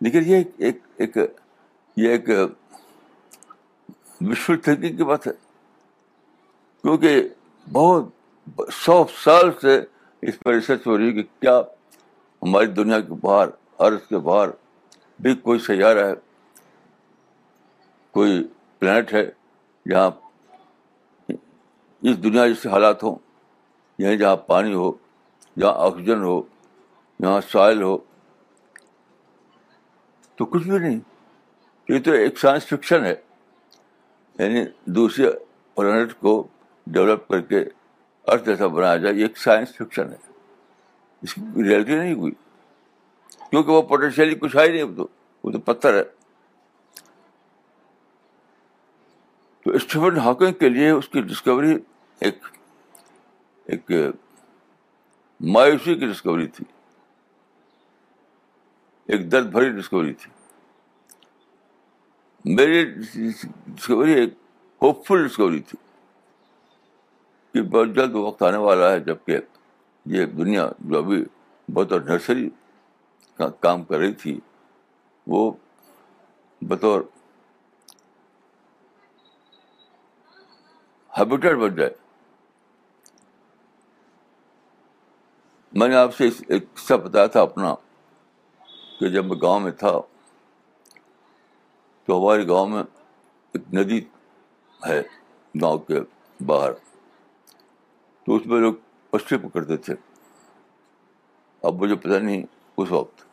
لیکن 0.00 0.22
یہ 0.26 0.44
ایک 0.56 0.78
ایک 0.96 1.16
یہ 1.96 2.08
ایک 2.08 2.28
وشفل 4.20 4.56
تھنکنگ 4.56 4.96
کی 4.96 5.04
بات 5.04 5.26
ہے۔ 5.26 5.32
کیونکہ 6.82 7.28
بہت 7.72 8.04
سو 8.72 9.04
سال 9.24 9.50
سے 9.60 9.80
اس 10.22 10.38
پر 10.40 10.54
ریسرچ 10.54 10.86
ہو 10.86 10.98
رہی 10.98 11.06
ہے 11.06 11.12
کہ 11.12 11.22
کیا 11.22 11.60
ہماری 12.42 12.66
دنیا 12.66 13.00
کے 13.00 13.12
باہر 13.12 13.48
عرض 13.78 14.06
کے 14.08 14.18
باہر 14.18 14.48
بھی 15.20 15.34
کوئی 15.34 15.58
سیارہ 15.58 15.98
ہے، 15.98 16.12
کوئی 18.10 18.48
پلانٹ 18.78 19.14
ہے 19.14 19.30
جہاں 19.90 20.10
اس 22.02 22.22
دنیا 22.22 22.48
جیسے 22.48 22.68
حالات 22.68 23.02
ہوں 23.02 23.16
یعنی 23.98 24.18
جہاں 24.18 24.36
پانی 24.36 24.74
ہو، 24.74 24.92
جہاں 25.58 25.72
آکسیجن 25.74 26.22
ہو، 26.22 26.42
جہاں 27.22 27.40
سائل 27.40 27.82
ہو، 27.82 27.98
تو 30.36 30.44
کچھ 30.44 30.68
بھی 30.68 30.78
نہیں۔ 30.78 31.00
یہ 31.88 31.98
تو 31.98 32.12
ایک 32.12 32.38
سائنس 32.38 32.66
فکشن 32.66 33.04
ہے۔ 33.04 33.14
یعنی 34.38 34.64
دوسرے 34.84 35.30
پلانٹ 35.74 36.12
کو 36.20 36.46
ڈیولپ 36.86 37.28
کر 37.28 37.40
کے 37.40 37.64
ارتھ 38.26 38.44
جیسا 38.44 38.66
بنایا 38.66 38.96
جائے، 38.96 39.14
یہ 39.14 39.22
ایک 39.22 39.38
سائنس 39.38 39.76
فکشن 39.76 40.08
ہے۔ 40.08 40.16
اس 41.22 41.34
کی 41.34 41.40
ریئلٹی 41.64 41.96
نہیں 41.98 42.14
ہوئی۔ 42.14 42.32
کیونکہ 43.50 43.70
وہ 43.70 43.82
پوٹینشیلی 43.82 44.34
کچھ 44.34 44.56
ہے 44.56 44.62
ہی 44.62 44.82
نہیں 44.82 44.96
تو۔ 44.96 45.08
وہ 45.44 45.50
تو 45.50 45.58
پتھر 45.58 45.94
ہے۔ 45.94 46.04
تو 49.64 49.70
اسٹیفن 49.70 50.18
ہاکنگ 50.18 50.52
کے 50.52 50.68
لیے 50.68 50.90
اس 50.90 51.08
کی 51.08 51.20
ڈسکوری 51.20 51.76
ایک 52.20 52.38
ایک، 53.64 53.90
مایوسی 55.40 55.94
کی 55.94 56.06
ڈسکوری 56.06 56.46
تھی۔ 56.46 56.64
ایک 59.06 59.32
درد 59.32 59.46
بھری 59.46 59.70
ڈسکوری 59.70 60.14
تھی۔ 60.14 60.32
میری 62.54 62.84
ڈسکوری 63.66 64.12
ایک 64.12 64.34
ہوپ 64.82 65.06
فل 65.06 65.28
ڈسکوری 65.28 65.60
تھی 65.60 65.78
کہ 67.52 67.62
بہت 67.62 67.88
جلد 67.88 68.14
وقت 68.14 68.42
آنے 68.42 68.56
والا 68.56 68.92
ہے 68.92 69.00
جبکہ 69.00 69.38
یہ 70.06 70.26
دنیا 70.26 70.68
جو 70.78 70.98
ابھی 70.98 71.24
بطور 71.68 72.00
نرسری 72.00 72.50
کام 73.46 73.84
کر 73.84 73.98
رہی 73.98 74.14
تھی، 74.14 74.40
وہ 75.26 75.52
بطور 76.60 77.00
ہیبیٹیٹ 81.18 81.56
بن 81.56 81.74
جائے۔ 81.74 81.94
میں 85.72 85.88
نے 85.88 85.94
آپ 85.94 86.14
سے 86.14 86.28
ایک 86.48 86.74
قصہ 86.74 86.94
بتایا 86.94 87.26
تھا 87.26 87.42
اپنا، 87.42 87.74
کہ 89.00 89.08
جب 89.08 89.24
میں 89.24 89.36
گاؤں 89.42 89.60
میں 89.60 89.72
تھا، 89.72 89.92
تو 92.04 92.18
ہمارے 92.18 92.48
گاؤں 92.48 92.66
میں 92.66 92.82
ایک 93.52 93.74
ندی 93.74 94.04
ہے 94.88 95.02
گاؤں 95.62 95.78
کے 95.78 96.00
باہر۔ 96.44 96.72
تو 98.24 98.36
اس 98.36 98.46
میں 98.46 98.60
لوگ 98.60 98.74
مچھلی 99.12 99.48
پکڑتے 99.48 99.76
تھے۔ 99.76 99.94
اب 101.62 101.74
مجھے 101.74 101.96
پتہ 101.96 102.18
نہیں 102.18 102.42
اس 102.76 102.92
وقت 102.92 103.27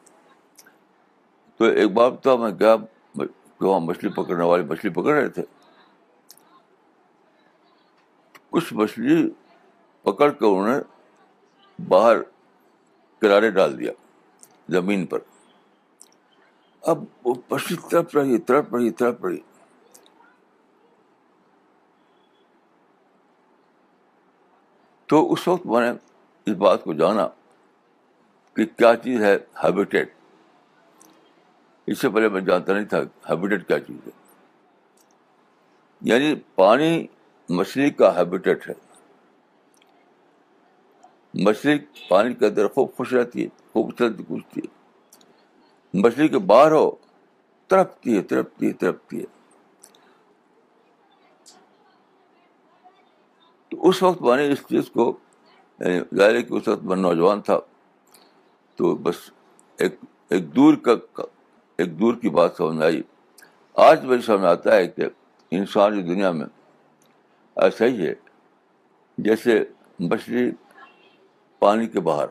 تو 1.57 1.65
ایک 1.65 1.91
بار 1.91 2.11
تو 2.11 2.37
میں 2.37 2.51
گیا 2.59 2.75
وہاں 3.61 3.79
مچھلی 3.79 4.11
پکڑنے 4.11 4.43
والے 4.43 4.63
مچھلی 4.63 4.91
پکڑ 4.91 5.13
رہے 5.13 5.29
تھے۔ 5.29 5.43
کچھ 8.49 8.73
مچھلی 8.73 9.29
پکڑ 10.01 10.31
کے 10.31 10.45
انہوں 10.45 10.67
نے 10.67 10.79
باہر 11.87 12.21
کنارے 13.21 13.51
ڈال 13.51 13.79
دیا، 13.79 13.91
زمین 14.69 15.05
پر۔ 15.05 15.19
اب 16.81 17.03
وہ 17.23 17.35
مچھلی 17.51 17.77
تڑپ 17.89 18.17
رہی 18.17 18.37
تڑپ 18.37 18.75
رہی 18.75 18.89
تڑپ 18.89 19.25
رہی۔ 19.25 19.37
تو 25.05 25.33
اس 25.33 25.47
وقت 25.47 25.65
میں 25.65 25.81
نے 25.81 25.97
اس 26.45 26.57
بات 26.57 26.83
کو 26.83 26.93
جانا 26.93 27.27
کہ 28.53 28.65
کیا 28.65 28.95
چیز 28.95 29.23
ہے 29.23 29.37
ہیبیٹیٹ 29.63 30.13
اس 31.87 31.99
سے 31.99 32.09
پہلے 32.09 32.29
میں 32.29 32.41
جانتا 32.41 32.73
نہیں 32.73 32.85
تھا 32.85 32.99
ہیبیٹیٹ 33.29 33.67
کیا 33.67 33.79
چیز 33.79 34.07
ہے۔ 34.07 34.11
یعنی 36.01 36.35
پانی 36.55 37.07
مچھلی 37.49 37.89
کا 37.89 38.19
ہیبیٹیٹ 38.19 38.69
ہے۔ 38.69 38.73
مچھلی 41.33 41.77
پانی 42.09 42.33
کے 42.33 42.45
اندر 42.45 42.67
خوب 42.67 42.95
خوش 42.95 43.13
رہتی 43.13 43.43
ہے 43.43 43.47
خوبصورت 43.73 44.13
پوچھتی 44.27 44.61
ہے۔ 44.61 44.67
مچھلی 45.93 46.27
کے 46.27 46.37
باہر 46.37 46.71
ہو، 46.71 46.91
تڑپتی 47.67 48.17
ہے 48.17 48.21
تڑپتی 48.21 48.67
ہے 48.67 48.73
تڑپتی 48.73 49.19
ہے۔ 49.19 49.25
تو 53.69 53.89
اس 53.89 54.03
وقت 54.03 54.21
میں 54.21 54.37
نے 54.37 54.51
اس 54.51 54.59
چیز 54.59 54.89
کو 54.89 55.17
یعنی 55.79 56.17
ظاہر 56.17 56.41
کہ 56.41 56.53
اس 56.53 56.67
وقت 56.67 56.83
میں 56.83 56.95
نوجوان 56.95 57.41
تھا، 57.41 57.59
تو 58.75 58.95
بس 58.95 59.15
ایک 59.77 59.95
ایک 60.29 60.55
دور 60.55 60.73
کا 60.73 60.95
ایک 61.77 61.99
دور 61.99 62.13
کی 62.13 62.29
بات 62.29 62.55
سمجھ 62.57 62.85
آئی۔ 62.85 63.01
آج 63.73 64.05
مجھے 64.05 64.21
سمجھ 64.21 64.45
آتا 64.45 64.75
ہے 64.75 64.87
کہ 64.87 65.03
انسانی 65.51 66.01
دنیا 66.01 66.31
میں 66.31 66.45
ایسا 67.55 67.85
ہی 67.85 68.07
ہے، 68.07 68.13
جیسے 69.17 69.65
مچھلی 69.99 70.51
پانی 71.59 71.87
کے 71.87 71.99
باہر، 71.99 72.25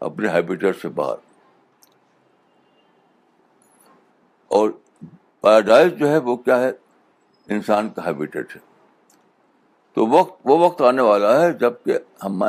اپنے 0.00 0.28
ہیبیٹیٹ 0.28 0.76
سے 0.82 0.88
باہر۔ 0.88 1.16
اور 4.48 4.70
پیراڈائز 5.40 5.92
جو 5.92 6.08
ہے، 6.08 6.18
وہ 6.18 6.36
کیا 6.36 6.60
ہے؟ 6.60 6.70
انسان 7.48 7.90
کا 7.90 8.06
ہیبیٹیٹ 8.06 8.56
ہے۔ 8.56 8.60
تو 9.92 10.06
وقت، 10.06 10.40
وہ 10.44 10.58
وقت 10.58 10.82
آنے 10.82 11.02
والا 11.02 11.42
ہے 11.42 11.52
جبکہ 11.52 11.98
ہم 12.24 12.44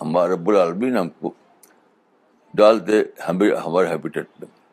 ہمارے 0.00 0.32
رب 0.32 0.48
العالمین 0.48 0.96
ہم 0.96 1.08
کو 1.08 1.32
ڈال 2.54 2.86
دے 2.86 3.02
ہمارے 3.28 3.86
ہیبیٹیٹ 3.88 4.26
میں۔ 4.40 4.63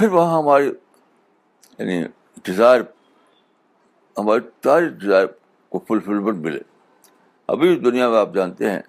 پھر 0.00 0.08
وہاں 0.08 0.38
ہماری 0.38 0.66
یعنی 1.78 2.02
ڈیزائر 2.44 2.80
ہماری 4.16 4.40
ساری 4.64 4.88
ڈیزائر 4.88 5.26
کو 5.68 5.78
فلفلمنٹ 5.88 6.38
ملے۔ 6.38 6.60
ابھی 7.48 7.74
دنیا 7.80 8.08
میں 8.10 8.18
آپ 8.18 8.32
جانتے 8.34 8.70
ہیں، 8.70 8.80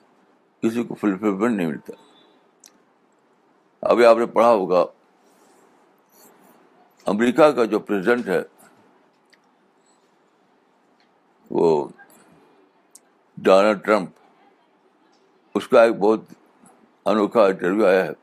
کسی 0.64 0.84
کو 0.84 0.96
فلفلمنٹ 0.96 1.58
نہیں 1.58 1.68
ملتا۔ 1.68 1.94
ابھی 3.82 4.06
آپ 4.06 4.18
نے 4.18 4.26
پڑھا 4.26 4.50
ہوگا، 4.50 4.86
امریکہ 7.08 7.52
کا 7.52 7.66
جو 7.66 7.80
پریزیڈنٹ 7.80 8.28
ہے، 8.28 8.42
وہ 11.52 11.88
ڈونلڈ 13.38 13.86
ٹرمپ، 13.86 14.10
اس 15.56 15.68
کا 15.68 15.84
ایک 15.84 15.96
بہت 16.00 16.34
انوکھا 17.06 17.46
انٹرویو 17.46 17.86
آیا 17.88 18.06
ہے۔ 18.06 18.21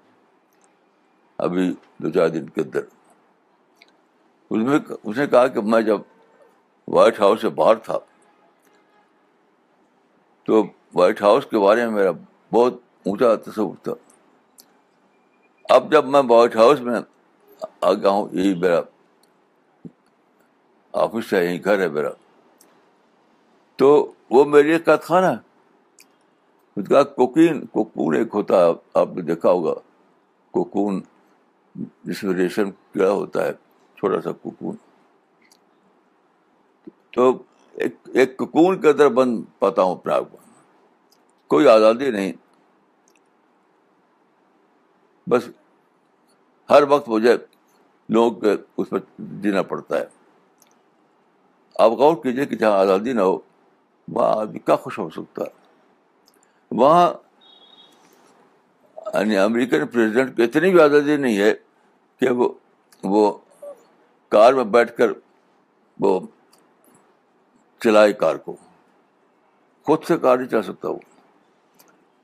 ابھی 1.38 1.74
دو 1.98 2.10
چار 2.10 2.28
دن 2.28 2.48
کے 2.48 2.60
اندر۔ 2.60 2.80
اس 4.50 4.58
میں 4.58 4.78
اس 5.02 5.16
نے 5.16 5.26
کہا 5.26 5.46
کہ 5.46 5.60
میں 5.60 5.82
جب 5.82 6.00
وائٹ 6.88 7.20
ہاؤس 7.20 7.40
سے 7.40 7.48
باہر 7.48 7.74
تھا، 7.74 7.98
تو 10.44 10.64
وائٹ 10.94 11.22
ہاؤس 11.22 11.46
کے 11.46 11.58
بارے 11.58 11.86
میں 11.86 11.94
میرا 11.94 12.10
بہت 12.52 12.74
اونچا 13.06 13.34
تصور 13.34 13.74
تھا۔ 13.82 13.92
اب 15.68 15.92
جب 15.92 16.04
میں 16.04 16.22
وائٹ 16.28 16.56
ہاؤس 16.56 16.80
میں 16.80 17.00
آ 17.80 17.92
گیا 17.92 18.08
ہوں، 18.08 18.28
یہی 18.32 18.54
میرا 18.54 18.80
آفس 20.92 21.32
ہے، 21.32 21.44
یہی 21.44 21.64
گھر 21.64 21.80
ہے 21.80 21.88
میرا۔ 21.88 22.10
تو 23.76 24.12
وہ 24.30 24.44
میرے 24.44 24.62
لیے 24.62 24.96
خانہ 25.02 25.26
ہے۔ 25.26 25.36
اس 26.76 26.88
کا 26.88 27.02
کوکین، 27.02 27.66
کوکون 27.66 28.16
ایک 28.16 28.28
ہوتا 28.34 28.66
ہے، 28.66 28.70
آپ 28.94 29.08
نے 29.16 29.22
دیکھا 29.22 29.50
ہوگا۔ 29.50 29.74
کوکون 30.50 31.00
جس 31.74 32.24
میں 32.24 32.34
ریشم 32.34 32.70
کیڑا 32.70 33.10
ہوتا 33.10 33.44
ہے 33.44 33.52
چھوٹا 33.96 34.20
سا 34.20 34.32
کوکون 34.32 34.76
تو 37.10 37.42
ایک 37.72 37.96
ایک 38.14 38.36
کوکون 38.36 38.80
کے 38.80 38.88
اندر 38.88 39.08
بند 39.08 39.44
پاتا 39.58 39.82
ہوں 39.82 39.94
اپنے 39.94 40.12
آپ 40.12 40.24
کو 40.30 40.36
کوئی 41.46 41.68
آزادی 41.68 42.10
نہیں۔ 42.10 42.32
بس 45.30 45.42
ہر 46.70 46.82
وقت 46.88 47.08
مجھے 47.08 47.36
لوگوں 48.08 48.40
کے 48.40 48.56
اس 48.76 48.88
پر 48.90 48.98
جینا 49.18 49.62
پڑتا 49.62 49.98
ہے۔ 49.98 50.04
آپ 51.78 51.90
غور 51.90 52.16
کیجیے 52.22 52.46
کہ 52.46 52.56
جہاں 52.56 52.72
آزادی 52.72 53.12
نہ 53.12 53.20
ہو، 53.20 53.38
وہاں 54.08 54.40
آدمی 54.40 54.58
کیا 54.58 54.76
خوش 54.76 54.98
ہو 54.98 55.10
سکتا 55.10 55.42
ہے۔ 55.44 55.50
وہاں 56.70 57.27
یعنی 59.14 59.36
امریکن 59.36 59.86
پریزیڈنٹ 59.86 60.36
کو 60.36 60.42
اتنی 60.42 60.70
بھی 60.70 60.80
آزادی 60.80 61.16
نہیں 61.16 61.38
ہے 61.38 61.54
کہ 62.20 62.28
وہ 62.28 62.48
وہ 63.04 63.38
کار 64.28 64.52
میں 64.52 64.64
بیٹھ 64.64 64.96
کر 64.96 65.10
وہ 66.00 66.20
چلائے 67.80 68.12
کار 68.12 68.36
کو۔ 68.36 68.56
خود 69.82 70.04
سے 70.04 70.18
کار 70.18 70.38
نہیں 70.38 70.48
چلا 70.48 70.62
سکتا 70.62 70.88
وہ۔ 70.88 70.98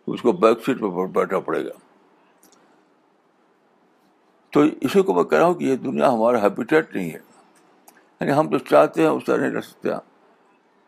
اس 0.06 0.22
کو 0.22 0.32
بیک 0.32 0.58
سیٹ 0.66 0.80
پہ 0.80 1.06
بیٹھنا 1.06 1.40
پڑے 1.40 1.64
گا۔ 1.64 1.72
تو 4.50 4.60
اسی 4.80 5.02
کو 5.02 5.14
میں 5.14 5.24
کہہ 5.24 5.38
رہا 5.38 5.46
ہوں 5.46 5.54
کہ 5.54 5.64
یہ 5.64 5.76
دنیا 5.76 6.12
ہمارا 6.12 6.42
ہیبیٹیٹ 6.42 6.96
نہیں 6.96 7.10
ہے۔ 7.10 7.18
یعنی 8.20 8.32
ہم 8.32 8.48
جو 8.48 8.58
چاہتے 8.58 9.02
ہیں، 9.02 9.08
اس 9.08 9.24
طرح 9.24 9.36
نہیں 9.36 9.50
رہ 9.50 9.60
سکتے۔ 9.60 9.92
ہیں 9.92 9.98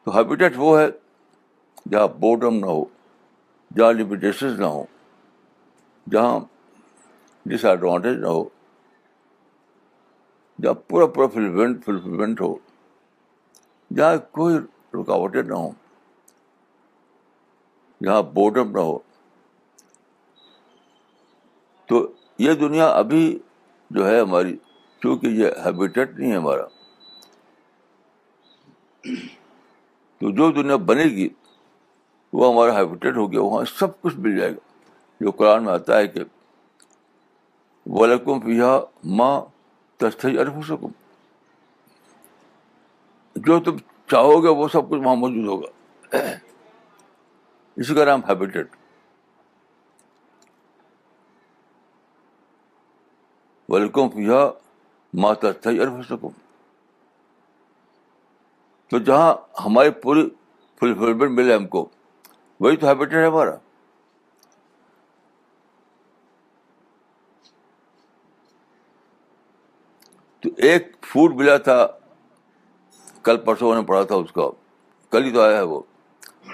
تو 0.04 0.18
ہیبیٹیٹ 0.18 0.52
وہ 0.56 0.80
ہے 0.80 0.86
جہاں 1.90 2.08
بورڈم 2.08 2.54
نہ 2.54 2.66
ہو، 2.66 2.84
جہاں 3.76 3.92
لمیٹیشنز 3.92 4.60
نہ 4.60 4.66
ہو 4.66 4.84
جہاں 6.06 6.38
ڈس 7.46 7.64
ایڈوانٹیج 7.64 8.18
نہ 8.18 8.26
ہو، 8.26 8.42
جہاں 10.58 10.74
پورا 10.88 11.06
پورا 11.06 11.26
فلفلمنٹ 11.26 11.84
فلفلمنٹ 11.84 12.40
ہو، 12.40 12.54
جہاں 13.90 14.16
کوئی 14.30 14.56
رکاوٹیں 14.94 15.42
نہ 15.42 15.54
ہوں، 15.54 15.72
جہاں 18.00 18.22
بورڈم 18.34 18.70
نہ 18.70 18.80
ہو۔ 18.80 18.98
تو 21.88 22.06
یہ 22.38 22.52
دنیا 22.52 22.86
ابھی 22.92 23.38
جو 23.90 24.06
ہے 24.08 24.20
ہماری 24.20 24.56
کیونکہ 25.02 25.26
یہ 25.26 25.50
ہیبیٹیٹ 25.64 26.18
نہیں 26.18 26.30
ہے 26.30 26.36
ہمارا، 26.36 26.66
تو 30.20 30.30
جو 30.30 30.50
دنیا 30.52 30.76
بنے 30.86 31.04
گی، 31.16 31.28
وہ 32.32 32.52
ہمارا 32.52 32.78
ہیبیٹیٹ 32.80 33.16
ہو 33.16 33.30
گیا، 33.32 33.40
وہاں 33.40 33.64
سب 33.78 34.00
کچھ 34.00 34.16
مل 34.16 34.38
جائے 34.38 34.52
گا۔ 34.52 34.75
جو 35.20 35.30
قرآن 35.30 35.64
میں 35.64 35.72
آتا 35.72 35.98
ہے 35.98 36.08
کہ 36.08 36.20
ولکم 37.86 38.40
فیا 38.40 38.78
ماں 39.04 39.40
تستھی 39.96 40.38
عرف 40.38 40.54
سکم 40.68 40.90
جو 43.36 43.60
تم 43.60 43.76
چاہو 44.10 44.42
گے 44.42 44.48
وہ 44.48 44.68
سب 44.68 44.88
کچھ 44.90 45.00
وہاں 45.00 45.16
موجود 45.16 45.46
ہوگا۔ 45.46 45.68
اسی 47.76 47.94
کا 47.94 48.04
نام 48.04 48.20
ہیبیٹیٹ 48.28 48.76
ویلکم 53.68 54.08
فیا 54.08 54.48
ماتا 55.14 55.48
عرف 55.48 56.06
سکم 56.06 56.28
تو 58.90 58.98
جہاں 58.98 59.34
ہماری 59.64 59.90
پوری 59.90 60.28
فلفلمنٹ 60.80 61.30
ملے 61.30 61.54
ہم 61.54 61.66
کو، 61.66 61.88
وہی 62.60 62.76
تو 62.76 62.88
ہیبیٹیٹ 62.88 63.14
ہے 63.14 63.26
ہمارا۔ 63.26 63.56
تو 70.46 70.52
ایک 70.56 70.96
فوڈ 71.00 71.34
ملا 71.34 71.56
تھا، 71.56 71.86
کل 73.22 73.36
پرسوں 73.36 73.74
نے 73.74 73.82
پڑھا 73.82 74.02
تھا 74.02 74.14
اس 74.14 74.32
کا۔ 74.32 74.42
کل 75.10 75.24
ہی 75.24 75.32
تو 75.32 75.42
آیا 75.42 75.56
ہے 75.56 75.62
وہ 75.62 75.82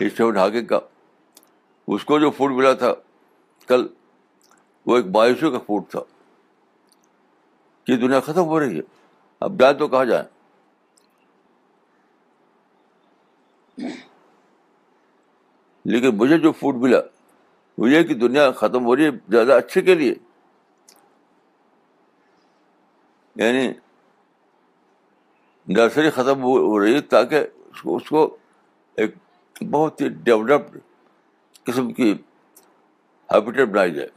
اسٹیون 0.00 0.36
ہاگے 0.36 0.64
کا۔ 0.64 0.80
اس 1.88 2.04
کو 2.04 2.18
جو 2.18 2.30
فوڈ 2.30 2.52
ملا 2.52 2.72
تھا، 2.72 2.94
کل 3.66 3.86
وہ 4.86 4.96
ایک 4.96 5.06
مایوسی 5.06 5.50
کا 5.50 5.58
فوڈ 5.58 5.82
تھا۔ 5.90 6.00
کہ 7.84 7.96
دنیا 7.96 8.20
ختم 8.20 8.44
ہو 8.44 8.60
رہی 8.60 8.76
ہے۔ 8.76 8.82
اب 9.40 9.60
جائیں 9.60 9.74
تو 9.74 9.88
کہاں 9.88 10.04
جائیں؟ 10.04 10.24
لیکن 15.84 16.16
مجھے 16.16 16.38
جو 16.38 16.52
فوڈ 16.52 16.74
ملا، 16.76 16.98
وہ 17.78 17.90
یہ 17.90 18.02
کہ 18.02 18.14
دنیا 18.14 18.50
ختم 18.52 18.84
ہو 18.84 18.96
رہی 18.96 19.04
ہے 19.04 19.10
زیادہ 19.28 19.52
اچھے 19.52 19.82
کے 19.82 19.94
لیے۔ 19.94 20.14
یعنی 23.36 23.72
نرسری 25.68 26.10
ختم 26.10 26.42
ہو 26.42 26.80
رہی 26.80 26.94
ہے 26.94 27.00
تاکہ 27.00 27.46
اس 27.70 27.82
کو 27.82 27.96
اس 27.96 28.08
کو 28.08 28.36
ایک 28.96 29.14
بہت 29.70 30.00
ہی 30.00 30.08
ڈیولپڈ 30.08 30.78
قسم 31.64 31.92
کی 31.92 32.12
ہیبیٹیٹ 33.32 33.68
بنائی 33.68 33.94
جائے۔ 33.94 34.08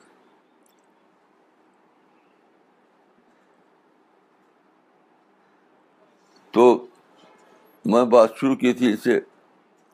تو 6.51 6.87
میں 7.85 8.05
بات 8.05 8.29
شروع 8.37 8.55
کی 8.55 8.73
تھی 8.73 8.93
اس 8.93 9.03
سے 9.03 9.19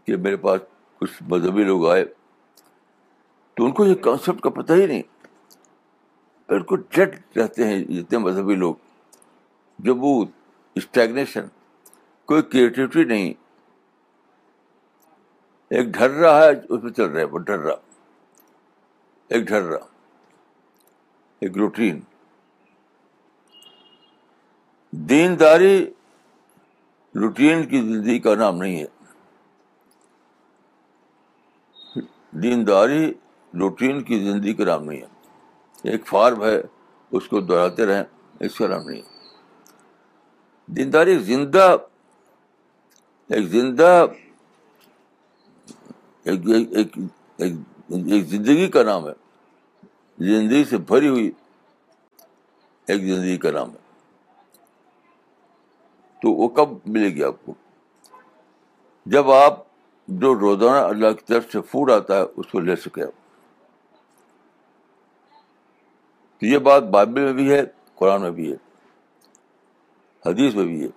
کہ 0.06 0.18
میرے 0.18 0.36
پاس 0.36 0.62
کچھ 0.98 1.24
مذہبی 1.24 1.64
لوگ 1.64 1.90
آئے 1.90 2.06
تو 3.54 3.66
ان 3.66 3.72
کو 3.72 3.86
یہ 3.86 3.96
کانسیپٹ 3.96 4.42
کا 4.42 4.50
پتہ 4.50 4.74
ہی 4.74 4.88
نہیں۔ 4.88 5.02
بالکل 6.48 6.82
ڈیڈ 6.90 7.38
رہتے 7.38 7.68
ہیں 7.68 7.84
جتنے 7.84 8.18
مذہبی 8.18 8.56
لوگ۔ 8.56 8.76
جب 9.84 10.04
وہ 10.04 10.26
اسٹیگنیشن 10.76 11.46
کوئی 12.26 12.42
کریٹیوٹی 12.42 13.04
نہیں۔ 13.04 13.34
ایک 15.70 15.88
ڈر 15.88 16.10
رہا 16.10 16.44
ہے، 16.46 16.50
اس 16.70 16.84
میں 16.84 16.92
چل 16.92 17.06
رہا 17.06 17.20
ہے 17.20 17.26
وہ 17.26 17.38
ڈر 17.38 17.60
رہا 17.60 17.76
ایک 19.28 19.48
ڈر 19.48 19.62
رہا 19.62 19.86
ایک 21.40 21.58
روٹین 21.58 22.00
دینداری 24.92 25.94
روٹین 27.16 27.64
کی 27.64 27.82
زندگی 27.82 28.20
کا 28.20 28.36
نام 28.36 28.58
نہیں 28.58 28.84
ہے۔ 28.84 28.88
دینداری 32.32 33.14
روٹین 33.60 34.04
کی 34.04 34.20
زندگی 34.20 34.54
کا 34.54 34.66
نام 34.66 34.84
نہیں 34.84 35.02
ہے۔ 35.02 35.08
ایک 35.92 36.08
فارم 36.08 36.44
ہے، 36.44 36.62
اس 37.12 37.28
کو 37.28 37.40
دہراتے 37.40 37.86
رہیں، 37.86 38.04
اس 38.40 38.58
کا 38.58 38.68
نام 38.68 38.90
نہیں 38.90 39.02
ہے۔ 39.02 39.11
دینداری 40.76 41.12
ایک 41.12 41.22
زندہ 41.22 41.78
ایک 43.28 43.48
زندہ، 43.48 44.06
ایک 46.24 46.40
ایک 46.48 46.98
ایک 47.38 48.26
زندگی 48.26 48.68
کا 48.68 48.84
نام 48.84 49.08
ہے۔ 49.08 49.14
زندگی 50.18 50.64
سے 50.64 50.78
بھری 50.78 51.08
ہوئی 51.08 51.32
ایک 52.88 53.02
زندگی 53.02 53.38
کا 53.38 53.52
نام 53.52 53.70
ہے۔ 53.70 53.78
تو 56.22 56.32
وہ 56.32 56.48
کب 56.48 56.70
ملے 56.86 57.10
گی 57.10 57.24
آپ 57.24 57.36
کو؟ 57.46 57.54
جب 59.06 59.32
آپ 59.32 59.60
جو 60.08 60.40
روزانہ 60.40 60.86
اللہ 60.86 61.12
کی 61.12 61.26
طرف 61.26 61.52
سے 61.52 61.62
فوڈ 61.62 61.92
آتا 61.92 62.18
ہے، 62.18 62.22
اس 62.22 62.46
کو 62.52 62.60
لے 62.60 62.76
سکے 62.76 63.04
آپ۔ 63.04 63.44
تو 66.40 66.46
یہ 66.46 66.58
بات 66.58 66.84
بائبل 66.84 67.24
میں 67.24 67.34
بھی 67.34 67.52
ہے، 67.52 67.62
قرآن 67.96 68.22
میں 68.22 68.32
بھی 68.32 68.52
ہے۔ 68.52 68.71
حدیث 70.26 70.56
میں 70.56 70.66
بھی 70.66 70.84
ہے۔ 70.84 70.88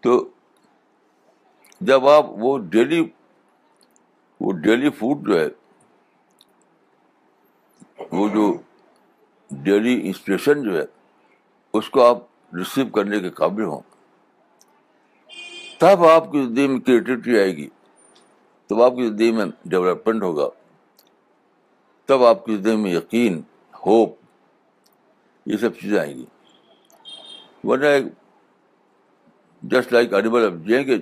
تو 0.00 0.28
جب 1.80 2.08
آپ 2.08 2.26
وہ 2.28 2.58
ڈیلی 2.58 3.08
وہ 4.40 4.52
ڈیلی 4.52 4.90
فوڈ 4.90 5.28
جو 5.28 5.40
ہے، 5.40 5.48
وہ 8.12 8.28
جو 8.28 8.58
ڈیلی 9.50 10.06
انسپریشن 10.06 10.62
جو 10.62 10.78
ہے، 10.78 10.84
اس 11.72 11.90
کو 11.90 12.06
آپ 12.06 12.18
ریسیو 12.54 12.86
کرنے 12.86 13.20
کے 13.20 13.30
قابل 13.30 13.64
ہوں۔ 13.64 13.80
تب 15.80 16.04
آپ 16.04 16.32
کی 16.32 16.46
زندگی 16.46 16.68
میں 16.68 16.80
کریٹیوٹی 16.80 17.38
آئے 17.38 17.56
گی۔ 17.56 17.68
تب 18.66 18.82
آپ 18.82 18.96
کی 18.96 19.06
زندگی 19.08 19.32
میں 19.32 19.46
ڈیولپمنٹ 19.64 20.22
ہوگا۔ 20.22 20.48
تب 22.06 22.24
آپ 22.24 22.44
کی 22.46 22.56
زندگی 22.56 22.76
میں 22.76 22.92
یقین، 22.92 23.42
ہوپ، 23.86 24.16
یہ 25.46 25.56
سب 25.56 25.70
چیزیں 25.80 25.98
آئیں 25.98 26.14
گی۔ 26.14 26.26
ورنہ 27.64 28.08
جسٹ 29.62 29.92
لائک 29.92 30.14
انیمل 30.14 30.44
اب 30.44 30.66
جئیں 30.66 30.86
گے 30.86 30.94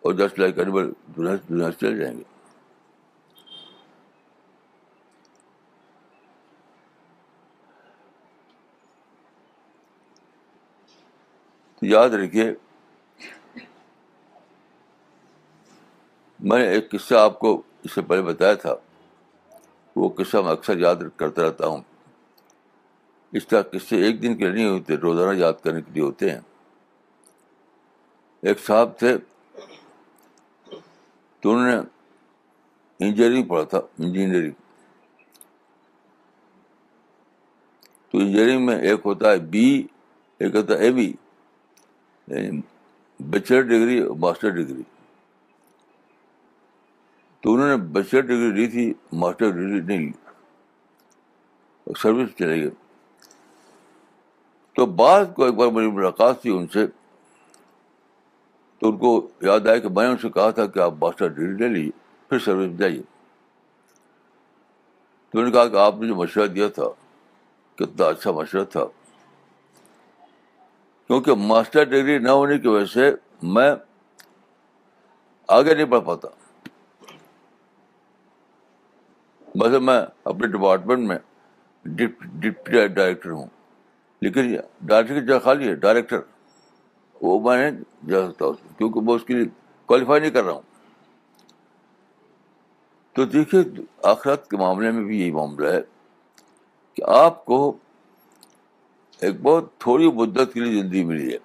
اور 0.00 0.12
جسٹ 0.14 0.38
لائک 0.38 0.58
انیمل 0.58 0.92
دنیا 1.16 1.34
دنیا 1.48 1.70
سے 1.70 1.78
چل 1.80 1.98
جائیں 1.98 2.18
گے۔ 2.18 2.22
یاد 11.82 12.08
رکھیے، 12.08 12.54
میں 16.40 16.58
نے 16.58 16.68
ایک 16.68 16.90
قصہ 16.90 17.14
آپ 17.14 17.38
کو 17.38 17.62
اس 17.82 17.92
سے 17.92 18.02
پہلے 18.02 18.22
بتایا 18.22 18.54
تھا۔ 18.54 18.74
وہ 19.96 20.08
قصہ 20.08 20.36
میں 20.36 20.52
اکثر 20.52 20.78
یاد 20.78 20.96
کرتا 21.16 21.42
رہتا 21.42 21.66
ہوں۔ 21.66 21.91
اس 23.32 23.46
طرح 23.48 23.62
قصے 23.62 23.96
ایک 23.96 24.22
دن 24.22 24.36
کے 24.36 24.44
لیے 24.44 24.64
نہیں 24.64 24.78
ہوتے 24.78 24.96
روزانہ 24.96 25.38
یاد 25.38 25.52
کرنے 25.62 25.82
کے 25.82 25.90
لیے 25.92 26.02
ہوتے 26.02 26.30
ہیں۔ 26.30 26.40
ایک 28.42 28.60
صاحب 28.60 28.98
تھے 28.98 29.18
تو 31.40 31.50
انہوں 31.50 31.66
نے 31.66 31.76
انجینئرنگ 33.06 33.44
پڑھا 33.44 33.64
تھا، 33.64 33.78
انجینئرنگ۔ 33.98 34.50
تو 38.10 38.18
انجینئرنگ 38.18 38.66
میں 38.66 38.78
ایک 38.80 39.00
ہوتا 39.04 39.30
ہے 39.30 39.38
بی، 39.38 39.86
ایک 40.38 40.54
ہوتا 40.54 40.74
ہے 40.74 40.78
اے 40.78 40.92
بی 40.92 41.14
یعنی 42.26 42.60
بیچلر 43.20 43.62
ڈگری 43.62 43.98
اور 43.98 44.16
ماسٹر 44.16 44.50
ڈگری۔ 44.50 44.82
تو 47.40 47.54
انہوں 47.54 47.68
نے 47.68 47.76
بیچلر 47.76 48.20
ڈگری 48.20 48.50
لی 48.50 48.66
تھی، 48.66 48.94
ماسٹر 49.12 49.50
ڈگری 49.50 49.80
نہیں 49.80 49.98
لی۔ 49.98 50.12
سروس 51.98 52.28
چلے 52.38 52.62
گئے۔ 52.62 52.81
تو 54.74 54.86
بعد 54.86 55.24
کو 55.36 55.44
ایک 55.44 55.54
بار 55.54 55.68
میری 55.68 55.90
ملاقات 55.90 56.42
تھی 56.42 56.50
ان 56.50 56.66
سے، 56.66 56.86
تو 58.78 58.88
ان 58.88 58.98
کو 58.98 59.28
یاد 59.40 59.66
آیا 59.66 59.78
کہ 59.78 59.88
میں 59.88 60.04
نے 60.04 60.10
ان 60.10 60.16
سے 60.16 60.28
کہا 60.28 60.50
تھا 60.50 60.66
کہ 60.66 60.78
آپ 60.78 60.94
ماسٹر 61.00 61.28
ڈگری 61.28 61.52
لے 61.52 61.68
لیجیے 61.68 61.90
پھر 62.28 62.38
سروس 62.38 62.68
میں 62.68 62.76
جائیے 62.76 63.02
تو 65.30 65.38
انہوں 65.38 65.44
نے 65.44 65.50
کہا 65.50 65.68
کہ 65.68 65.76
آپ 65.76 65.94
نے 66.00 66.06
جو 66.06 66.14
مشورہ 66.14 66.46
دیا 66.46 66.68
تھا، 66.68 66.84
کتنا 67.74 68.06
اچھا 68.06 68.32
مشورہ 68.32 68.64
تھا۔ 68.64 68.84
کیونکہ 71.06 71.34
ماسٹر 71.34 71.84
ڈگری 71.84 72.18
نہ 72.18 72.30
ہونے 72.30 72.58
کی 72.58 72.68
وجہ 72.68 72.84
سے 72.84 73.12
میں 73.42 73.74
آگے 75.48 75.74
نہیں 75.74 75.84
بڑھ 75.84 76.04
پاتا۔ 76.04 76.28
ویسے 79.54 79.78
میں 79.78 80.06
اپنے 80.24 80.46
ڈپارٹمنٹ 80.46 80.98
میں 80.98 81.18
ڈپٹی 81.84 82.88
ڈائریکٹر 82.88 83.30
ہوں۔ 83.30 83.46
لیکن 84.22 84.56
ڈائریکٹر 84.80 85.20
کی 85.20 85.26
جگہ 85.26 85.38
خالی 85.38 85.68
ہے، 85.68 85.74
ڈائریکٹر۔ 85.74 86.20
وہ 87.22 87.40
میں 87.40 87.70
نہیں 87.70 88.08
جا 88.08 88.30
سکتا 88.30 88.46
اس 88.46 88.56
میں 88.64 88.78
کیونکہ 88.78 89.00
میں 89.00 89.14
اس 89.14 89.24
کے 89.24 89.34
لیے 89.34 89.44
کوالیفائی 89.86 90.20
نہیں 90.20 90.30
کر 90.30 90.44
رہا 90.44 90.52
ہوں۔ 90.52 90.60
تو 93.12 93.24
دیکھیے 93.24 93.62
آخرت 94.02 94.50
کے 94.50 94.56
معاملے 94.56 94.90
میں 94.90 95.04
بھی 95.04 95.20
یہی 95.20 95.30
معاملہ 95.30 95.68
ہے 95.68 95.80
کہ 96.94 97.02
آپ 97.06 97.44
کو 97.44 97.76
ایک 99.20 99.40
بہت 99.42 99.78
تھوڑی 99.78 100.12
مدت 100.12 100.52
کے 100.54 100.60
لیے 100.60 100.82
زندگی 100.82 101.04
ملی 101.04 101.32
ہے۔ 101.32 101.38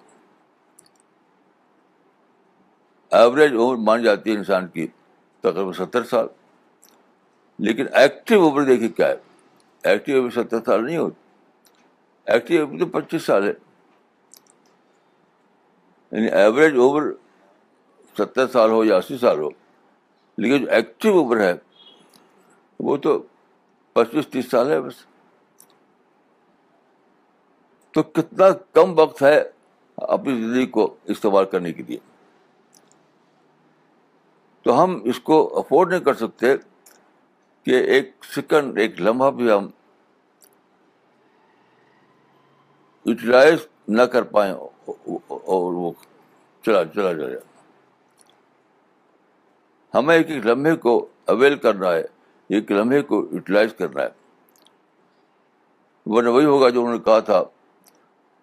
ایوریج 3.10 3.52
عمر 3.52 3.76
مان 3.76 4.02
جاتی 4.02 4.32
ہے 4.32 4.36
انسان 4.36 4.66
کی 4.66 4.86
تقریباً 5.40 5.72
ستر 5.72 6.04
سال۔ 6.04 6.26
لیکن 7.58 7.84
ایکٹیو 7.92 8.48
عمر 8.48 8.62
دیکھیے 8.62 8.88
کیا 8.88 9.08
ہے۔ 9.08 9.16
ایکٹیو 9.82 10.20
عمر 10.20 10.30
ستر 10.30 10.56
سال 10.66 10.84
نہیں 10.84 10.96
ہوتی۔ 10.96 11.27
ایکٹیو 12.28 12.64
عمر 12.64 12.78
تو 12.78 12.86
پچیس 12.86 13.22
سال 13.22 13.44
ہے۔ 13.44 13.52
یعنی 16.12 16.26
ایوریج 16.26 16.74
عمر 16.74 17.02
ستر 18.18 18.48
سال 18.48 18.70
ہو 18.70 18.84
یا 18.84 18.96
اسی 18.96 19.18
سال 19.18 19.38
ہو۔ 19.38 19.48
لیکن 20.36 20.64
جو 20.64 20.70
ایکٹیو 20.70 21.22
عمر 21.22 21.40
ہے، 21.40 21.52
وہ 22.80 22.96
تو 22.96 23.22
پچیس 23.92 24.28
تیس 24.28 24.50
سال 24.50 24.70
ہے 24.70 24.80
بس۔ 24.80 24.94
تو 27.90 28.02
کتنا 28.02 28.44
کم 28.72 28.98
وقت 28.98 29.22
ہے 29.22 29.42
اپنی 29.96 30.36
زندگی 30.36 30.66
کو 30.66 30.96
استعمال 31.04 31.44
کرنے 31.44 31.72
کے 31.72 31.82
لیے۔ 31.82 31.98
تو 34.62 34.84
ہم 34.84 35.00
اس 35.04 35.20
کو 35.20 35.58
افورڈ 35.58 35.88
نہیں 35.88 36.00
کر 36.00 36.14
سکتے 36.14 36.56
کہ 37.62 37.70
ایک 37.70 38.10
سیکنڈ 38.34 38.78
ایک 38.78 39.00
لمحہ 39.00 39.30
بھی 39.30 39.52
ہم 39.52 39.68
یوٹیلائز 43.08 43.58
نہ 43.88 44.02
کر 44.02 44.22
پائیں 44.22 44.52
اور 44.54 45.72
وہ 45.72 45.92
چلا 46.64 46.84
چلا 46.84 47.12
جائے۔ 47.12 47.36
ہمیں 49.94 50.16
ایک 50.16 50.30
ایک 50.30 50.46
لمحے 50.46 50.74
کو 50.76 51.08
اویل 51.26 51.56
کرنا 51.56 51.92
ہے، 51.92 52.04
ایک 52.48 52.72
لمحے 52.72 53.00
کو 53.02 53.16
یوٹیلائز 53.32 53.70
کرنا 53.78 54.02
ہے۔ 54.02 54.08
ورنہ 56.06 56.28
وہی 56.28 56.44
ہوگا 56.44 56.68
جو 56.68 56.80
انہوں 56.80 56.94
نے 56.94 57.00
کہا 57.04 57.18
تھا 57.20 57.42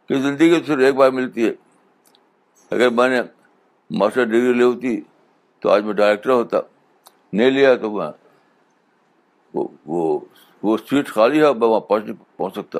کہ 0.07 0.19
زندگی 0.21 0.63
صرف 0.67 0.79
ایک 0.79 0.95
بار 0.95 1.11
ملتی 1.11 1.47
ہے۔ 1.47 1.53
اگر 2.71 2.89
میں 2.89 3.09
نے 3.09 3.21
ماسٹر 3.89 4.23
ڈگری 4.23 4.53
لی 4.53 4.63
ہوتی 4.63 5.01
تو 5.59 5.69
آج 5.69 5.83
میں 5.83 5.93
ڈائریکٹر 5.93 6.29
ہوتا، 6.29 6.57
نہیں 7.33 7.51
لیا 7.51 7.75
تو 7.75 7.91
میں 7.91 8.11
وہ 9.53 10.19
وہ 10.63 10.77
سیٹ 10.89 11.07
خالی 11.07 11.41
ہے 11.43 11.53
میں 11.53 11.67
وہاں 11.67 11.79
پہنچ 11.79 12.03
پہنچ 12.37 12.53
سکتا۔ 12.53 12.79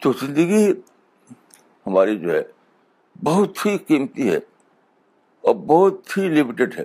تو 0.00 0.12
زندگی 0.12 0.72
ہماری 1.86 2.18
جو 2.18 2.32
ہے 2.32 2.42
بہت 3.24 3.66
ہی 3.66 3.78
قیمتی 3.78 4.30
ہے 4.30 4.36
اور 5.40 5.54
بہت 5.54 6.16
ہی 6.16 6.28
لمیٹیڈ 6.28 6.78
ہے۔ 6.78 6.84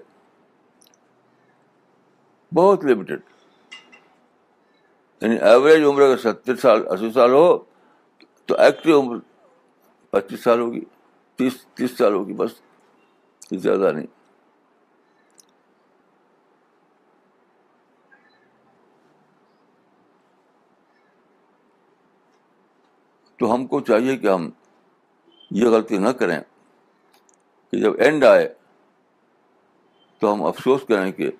بہت 2.53 2.85
لمیٹیڈ 2.85 3.19
یعنی 5.21 5.35
ایوریج 5.35 5.83
عمر 5.83 6.01
اگر 6.01 6.17
ستر 6.17 6.55
سال، 6.55 6.87
اسی 6.87 7.11
سال 7.11 7.31
ہو 7.31 7.57
تو 8.45 8.55
ایکٹیو 8.55 8.99
عمر 8.99 9.17
پچیس 10.09 10.43
سال 10.43 10.59
ہوگی، 10.59 10.81
تیس 11.35 11.65
تیس 11.73 11.97
سال 11.97 12.13
ہوگی، 12.13 12.33
بس، 12.33 12.51
زیادہ 13.51 13.91
نہیں۔ 13.91 14.24
تو 23.45 23.53
ہم 23.53 23.67
کو 23.67 23.79
چاہیے 23.79 24.17
کہ 24.17 24.27
ہم 24.27 24.49
یہ 25.51 25.67
غلطی 25.67 25.97
نہ 25.97 26.09
کریں 26.09 26.39
کہ 27.71 27.77
جب 27.77 27.91
اینڈ 27.99 28.23
آئے 28.23 28.53
تو 30.19 30.33
ہم 30.33 30.43
افسوس 30.43 30.81
کریں 30.87 31.11
کہ 31.11 31.31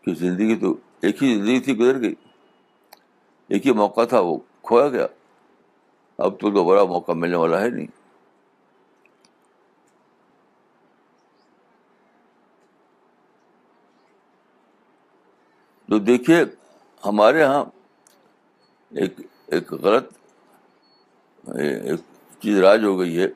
کہ 0.00 0.14
زندگی 0.14 0.56
تو 0.56 0.76
ایک 1.00 1.22
ہی 1.22 1.34
زندگی 1.34 1.60
تھی 1.60 1.78
گزر 1.78 2.00
گئی، 2.00 2.14
ایک 3.48 3.66
ہی 3.66 3.72
موقع 3.72 4.04
تھا، 4.04 4.20
وہ 4.20 4.38
کھویا 4.62 4.88
گیا۔ 4.88 5.06
اب 6.18 6.40
تو 6.40 6.50
دوبارہ 6.50 6.84
موقع 6.84 7.12
ملنے 7.12 7.36
والا 7.36 7.60
ہے 7.60 7.70
نہیں۔ 7.70 7.86
تو 15.88 15.98
دیکھیے، 15.98 16.44
ہمارے 17.06 17.40
یہاں 17.40 17.64
ایک 18.90 19.20
ایک 19.46 19.72
غلط 19.72 20.21
ایک 21.46 22.00
چیز 22.42 22.58
راج 22.58 22.84
ہو 22.84 22.98
گئی 22.98 23.18
ہے 23.18 23.26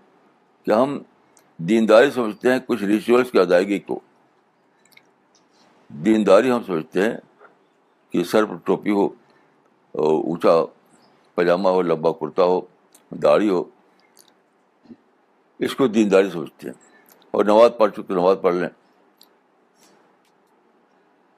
کہ 0.62 0.70
ہم 0.70 0.98
دینداری 1.56 2.10
سمجھتے 2.10 2.52
ہیں، 2.52 2.58
کچھ 2.66 2.84
ریچولس 2.84 3.30
کی 3.30 3.38
ادائیگی 3.38 3.78
کو۔ 3.78 4.00
دینداری 5.88 6.50
ہم 6.50 6.62
سمجھتے 6.66 7.02
ہیں 7.02 7.16
کہ 8.10 8.24
سر 8.24 8.44
پر 8.44 8.54
ٹوپی 8.64 8.90
ہو، 8.90 9.08
اونچا 9.92 10.50
پاجامہ 11.34 11.68
ہو، 11.68 11.82
لمبا 11.82 12.12
کرتا 12.12 12.42
ہو، 12.44 12.60
داڑھی 13.10 13.48
ہو۔ 13.48 13.64
اس 15.58 15.76
کو 15.76 15.86
دینداری 15.86 16.30
سمجھتے 16.30 16.68
ہیں۔ 16.68 16.74
اور 17.30 17.44
نماز 17.44 17.70
پڑھ 17.78 17.92
چکے، 17.92 18.14
نماز 18.14 18.36
پڑھ 18.42 18.54
لیں۔ 18.54 18.68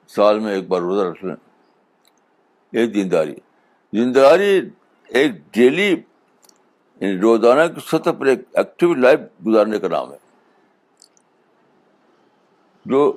سال 0.08 0.38
میں 0.38 0.54
ایک 0.54 0.68
بار 0.68 0.80
روزہ 0.80 1.02
رکھ 1.02 1.24
لیں۔ 1.24 1.36
ایک 2.72 2.94
دینداری۔ 2.94 3.34
دینداری 3.92 4.60
ایک 5.08 5.32
ڈیلی 5.50 5.96
یعنی 7.00 7.20
روزانہ 7.20 7.72
کی 7.72 7.80
سطح 7.86 8.10
پر 8.18 8.26
ایک 8.26 8.40
ایکٹیو 8.54 8.94
لائف 8.94 9.20
گزارنے 9.46 9.78
کا 9.78 9.88
نام 9.88 10.12
ہے۔ 10.12 10.16
جو 12.84 13.12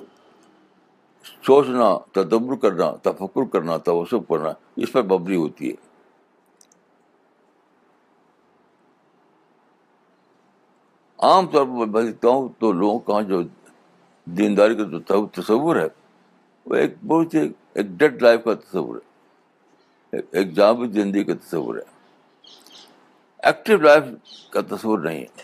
سوچنا، 1.46 1.98
تدبر 2.12 2.54
کرنا، 2.56 2.92
تفکر 3.02 3.44
کرنا 3.52 3.76
توسب 3.76 4.28
کرنا، 4.28 4.52
اس 4.76 4.92
پر 4.92 5.02
مبنی 5.02 5.36
ہوتی 5.36 5.70
ہے۔ 5.70 5.92
عام 11.18 11.46
طور 11.46 11.66
پر 11.66 11.86
میں 11.86 12.02
دیکھتا 12.02 12.28
ہوں 12.28 12.48
تو 12.58 12.72
لوگوں 12.72 12.98
کا 12.98 13.20
جو 13.20 13.42
دینداری 14.24 14.74
کا 14.74 14.82
جو 14.82 15.26
تصور 15.26 15.76
ہے، 15.76 15.86
وہ 16.66 16.74
ایک 16.74 16.94
بہت 17.06 17.34
ہی 17.34 17.52
ایک 17.74 17.86
ڈیڈ 17.86 18.22
لائف 18.22 18.44
کا 18.44 18.54
تصور 18.54 18.96
ہے۔ 18.96 19.12
ایک 20.30 20.52
جامع 20.52 20.86
زندگی 20.86 21.24
کا 21.24 21.34
تصور 21.34 21.76
ہے۔ 21.76 22.01
ایکٹیو 23.42 23.76
لائف 23.76 24.04
کا 24.50 24.60
تصور 24.70 24.98
نہیں 24.98 25.20
ہے۔ 25.20 25.42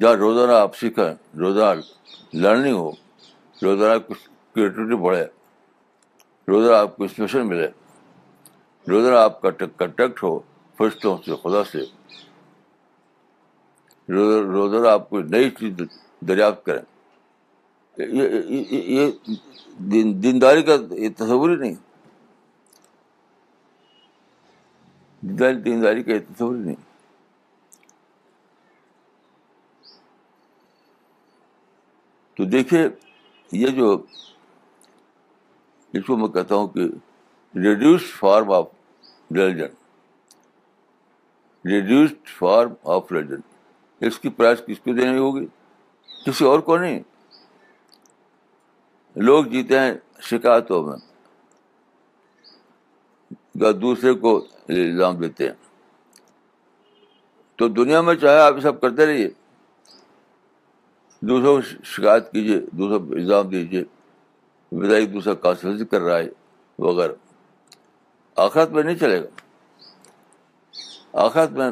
جہاں 0.00 0.12
روزانہ 0.12 0.52
آپ 0.52 0.76
سیکھیں، 0.76 1.38
روزانہ 1.38 1.80
لرننگ 2.34 2.74
ہو، 2.74 2.90
روزانہ 3.62 3.98
کچھ 3.98 4.28
کریٹیوٹی 4.54 4.96
بڑھے، 4.96 5.24
روزانہ 6.48 6.76
آپ 6.76 6.96
کو 6.96 7.02
انسپریشن 7.02 7.48
ملے، 7.48 7.68
روزانہ 8.88 9.16
آپ 9.16 9.40
کا 9.40 9.50
کنٹیکٹ 9.50 10.22
ہو، 10.22 10.38
فرشتوں 10.78 11.16
سے، 11.26 11.32
خدا 11.42 11.64
سے 11.64 11.78
روزانہ 14.52 14.88
آپ 14.88 15.10
کو 15.10 15.20
نئی 15.20 15.50
چیز 15.50 15.72
دریافت 16.20 16.64
کریں۔ 16.66 16.84
یہ 17.98 19.10
دینداری 20.22 20.62
کا 20.62 20.74
یہ 20.90 21.08
تصور 21.16 21.50
ہی 21.50 21.56
نہیں۔ 21.56 21.74
دینداری 25.64 26.02
کا 26.02 26.12
یہ 26.12 26.18
تصور 26.18 26.56
ہی 26.56 26.60
نہیں۔ 26.60 26.89
تو 32.40 32.46
دیکھیے، 32.46 32.88
یہ 33.52 33.68
جو 33.68 34.02
اس 35.92 36.06
کو 36.06 36.16
میں 36.16 36.28
کہتا 36.28 36.54
ہوں 36.54 36.68
کہ 36.68 36.80
reduce 37.54 38.00
form 38.18 38.52
of 38.52 38.66
religion 39.36 39.66
reduced 41.70 42.28
form 42.38 42.74
of 42.84 43.12
religion 43.12 43.40
اس 44.00 44.18
کی 44.18 44.28
پرائز 44.28 44.58
کس 44.66 44.78
کو 44.78 44.92
دینی 44.92 45.18
ہوگی؟ 45.18 45.46
کسی 46.26 46.44
اور 46.44 46.60
کو 46.60 46.78
نہیں۔ 46.78 47.00
لوگ 49.16 49.44
جیتے 49.44 49.78
ہیں 49.78 49.94
شکایتوں 50.20 50.84
میں۔ 50.84 50.96
یا 53.54 53.70
دوسرے 53.82 54.12
کو 54.12 54.46
الزام 54.68 55.16
دیتے 55.16 55.46
ہیں۔ 55.46 55.54
تو 57.56 57.68
دنیا 57.68 58.00
میں 58.00 58.14
چاہے 58.14 58.40
آپ 58.40 58.54
یہ 58.54 58.60
سب 58.60 58.80
کرتے 58.80 59.06
رہیے۔ 59.06 59.30
دوسروں 61.20 61.56
کو 61.56 61.82
شکایت 61.84 62.32
کیجیے 62.32 62.60
دوسروں 62.60 62.98
کو 62.98 63.14
الزام 63.14 63.48
دیجیے 63.48 63.84
بتائیے 64.72 65.06
دوسرا 65.06 65.34
کانسلسی 65.34 65.84
کر 65.84 66.00
رہا 66.00 66.18
ہے 66.18 66.28
وغیرہ 66.78 67.12
آخرت 68.36 68.70
میں 68.70 68.82
نہیں 68.82 68.98
چلے 68.98 69.22
گا۔ 69.22 69.28
آخرت 71.12 71.50
میں 71.50 71.70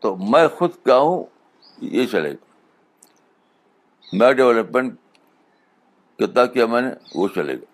تو 0.00 0.16
میں 0.16 0.48
خود 0.48 0.70
کیا 0.84 0.96
ہوں، 0.96 1.24
یہ 1.80 2.06
چلے 2.06 2.32
گا۔ 2.32 2.46
میں 4.12 4.32
ڈیولپمنٹ 4.32 4.94
کتنا 6.16 6.46
کیا 6.46 6.66
میں 6.66 6.80
نے، 6.80 6.88
وہ 7.14 7.28
چلے 7.34 7.54
گا۔ 7.54 7.64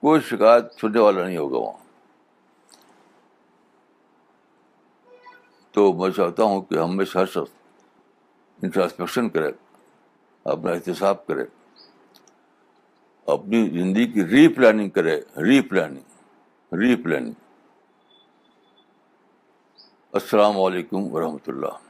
کوئی 0.00 0.20
شکایت 0.20 0.64
سننے 0.80 1.00
والا 1.00 1.24
نہیں 1.24 1.36
ہوگا 1.36 1.56
وہاں۔ 1.56 1.84
تو 5.72 5.92
میں 5.92 6.10
چاہتا 6.10 6.42
ہوں 6.42 6.62
کہ 6.62 6.78
ہمیشہ 6.78 7.18
ہر 7.18 7.26
شخص 7.26 7.50
انٹراسپیکشن 8.62 9.28
کرے۔ 9.28 9.52
اپنا 10.50 10.70
احتساب 10.72 11.26
کرے، 11.26 11.44
اپنی 13.26 13.58
زندگی 13.70 14.06
کی 14.12 14.24
ری 14.26 14.46
پلاننگ 14.48 14.90
کرے 14.90 15.16
ری 15.46 15.60
پلاننگ 15.60 16.76
ری 16.80 16.94
پلاننگ 16.96 17.32
السلام 20.12 20.60
علیکم 20.60 21.12
ورحمۃ 21.14 21.48
اللہ۔ 21.48 21.87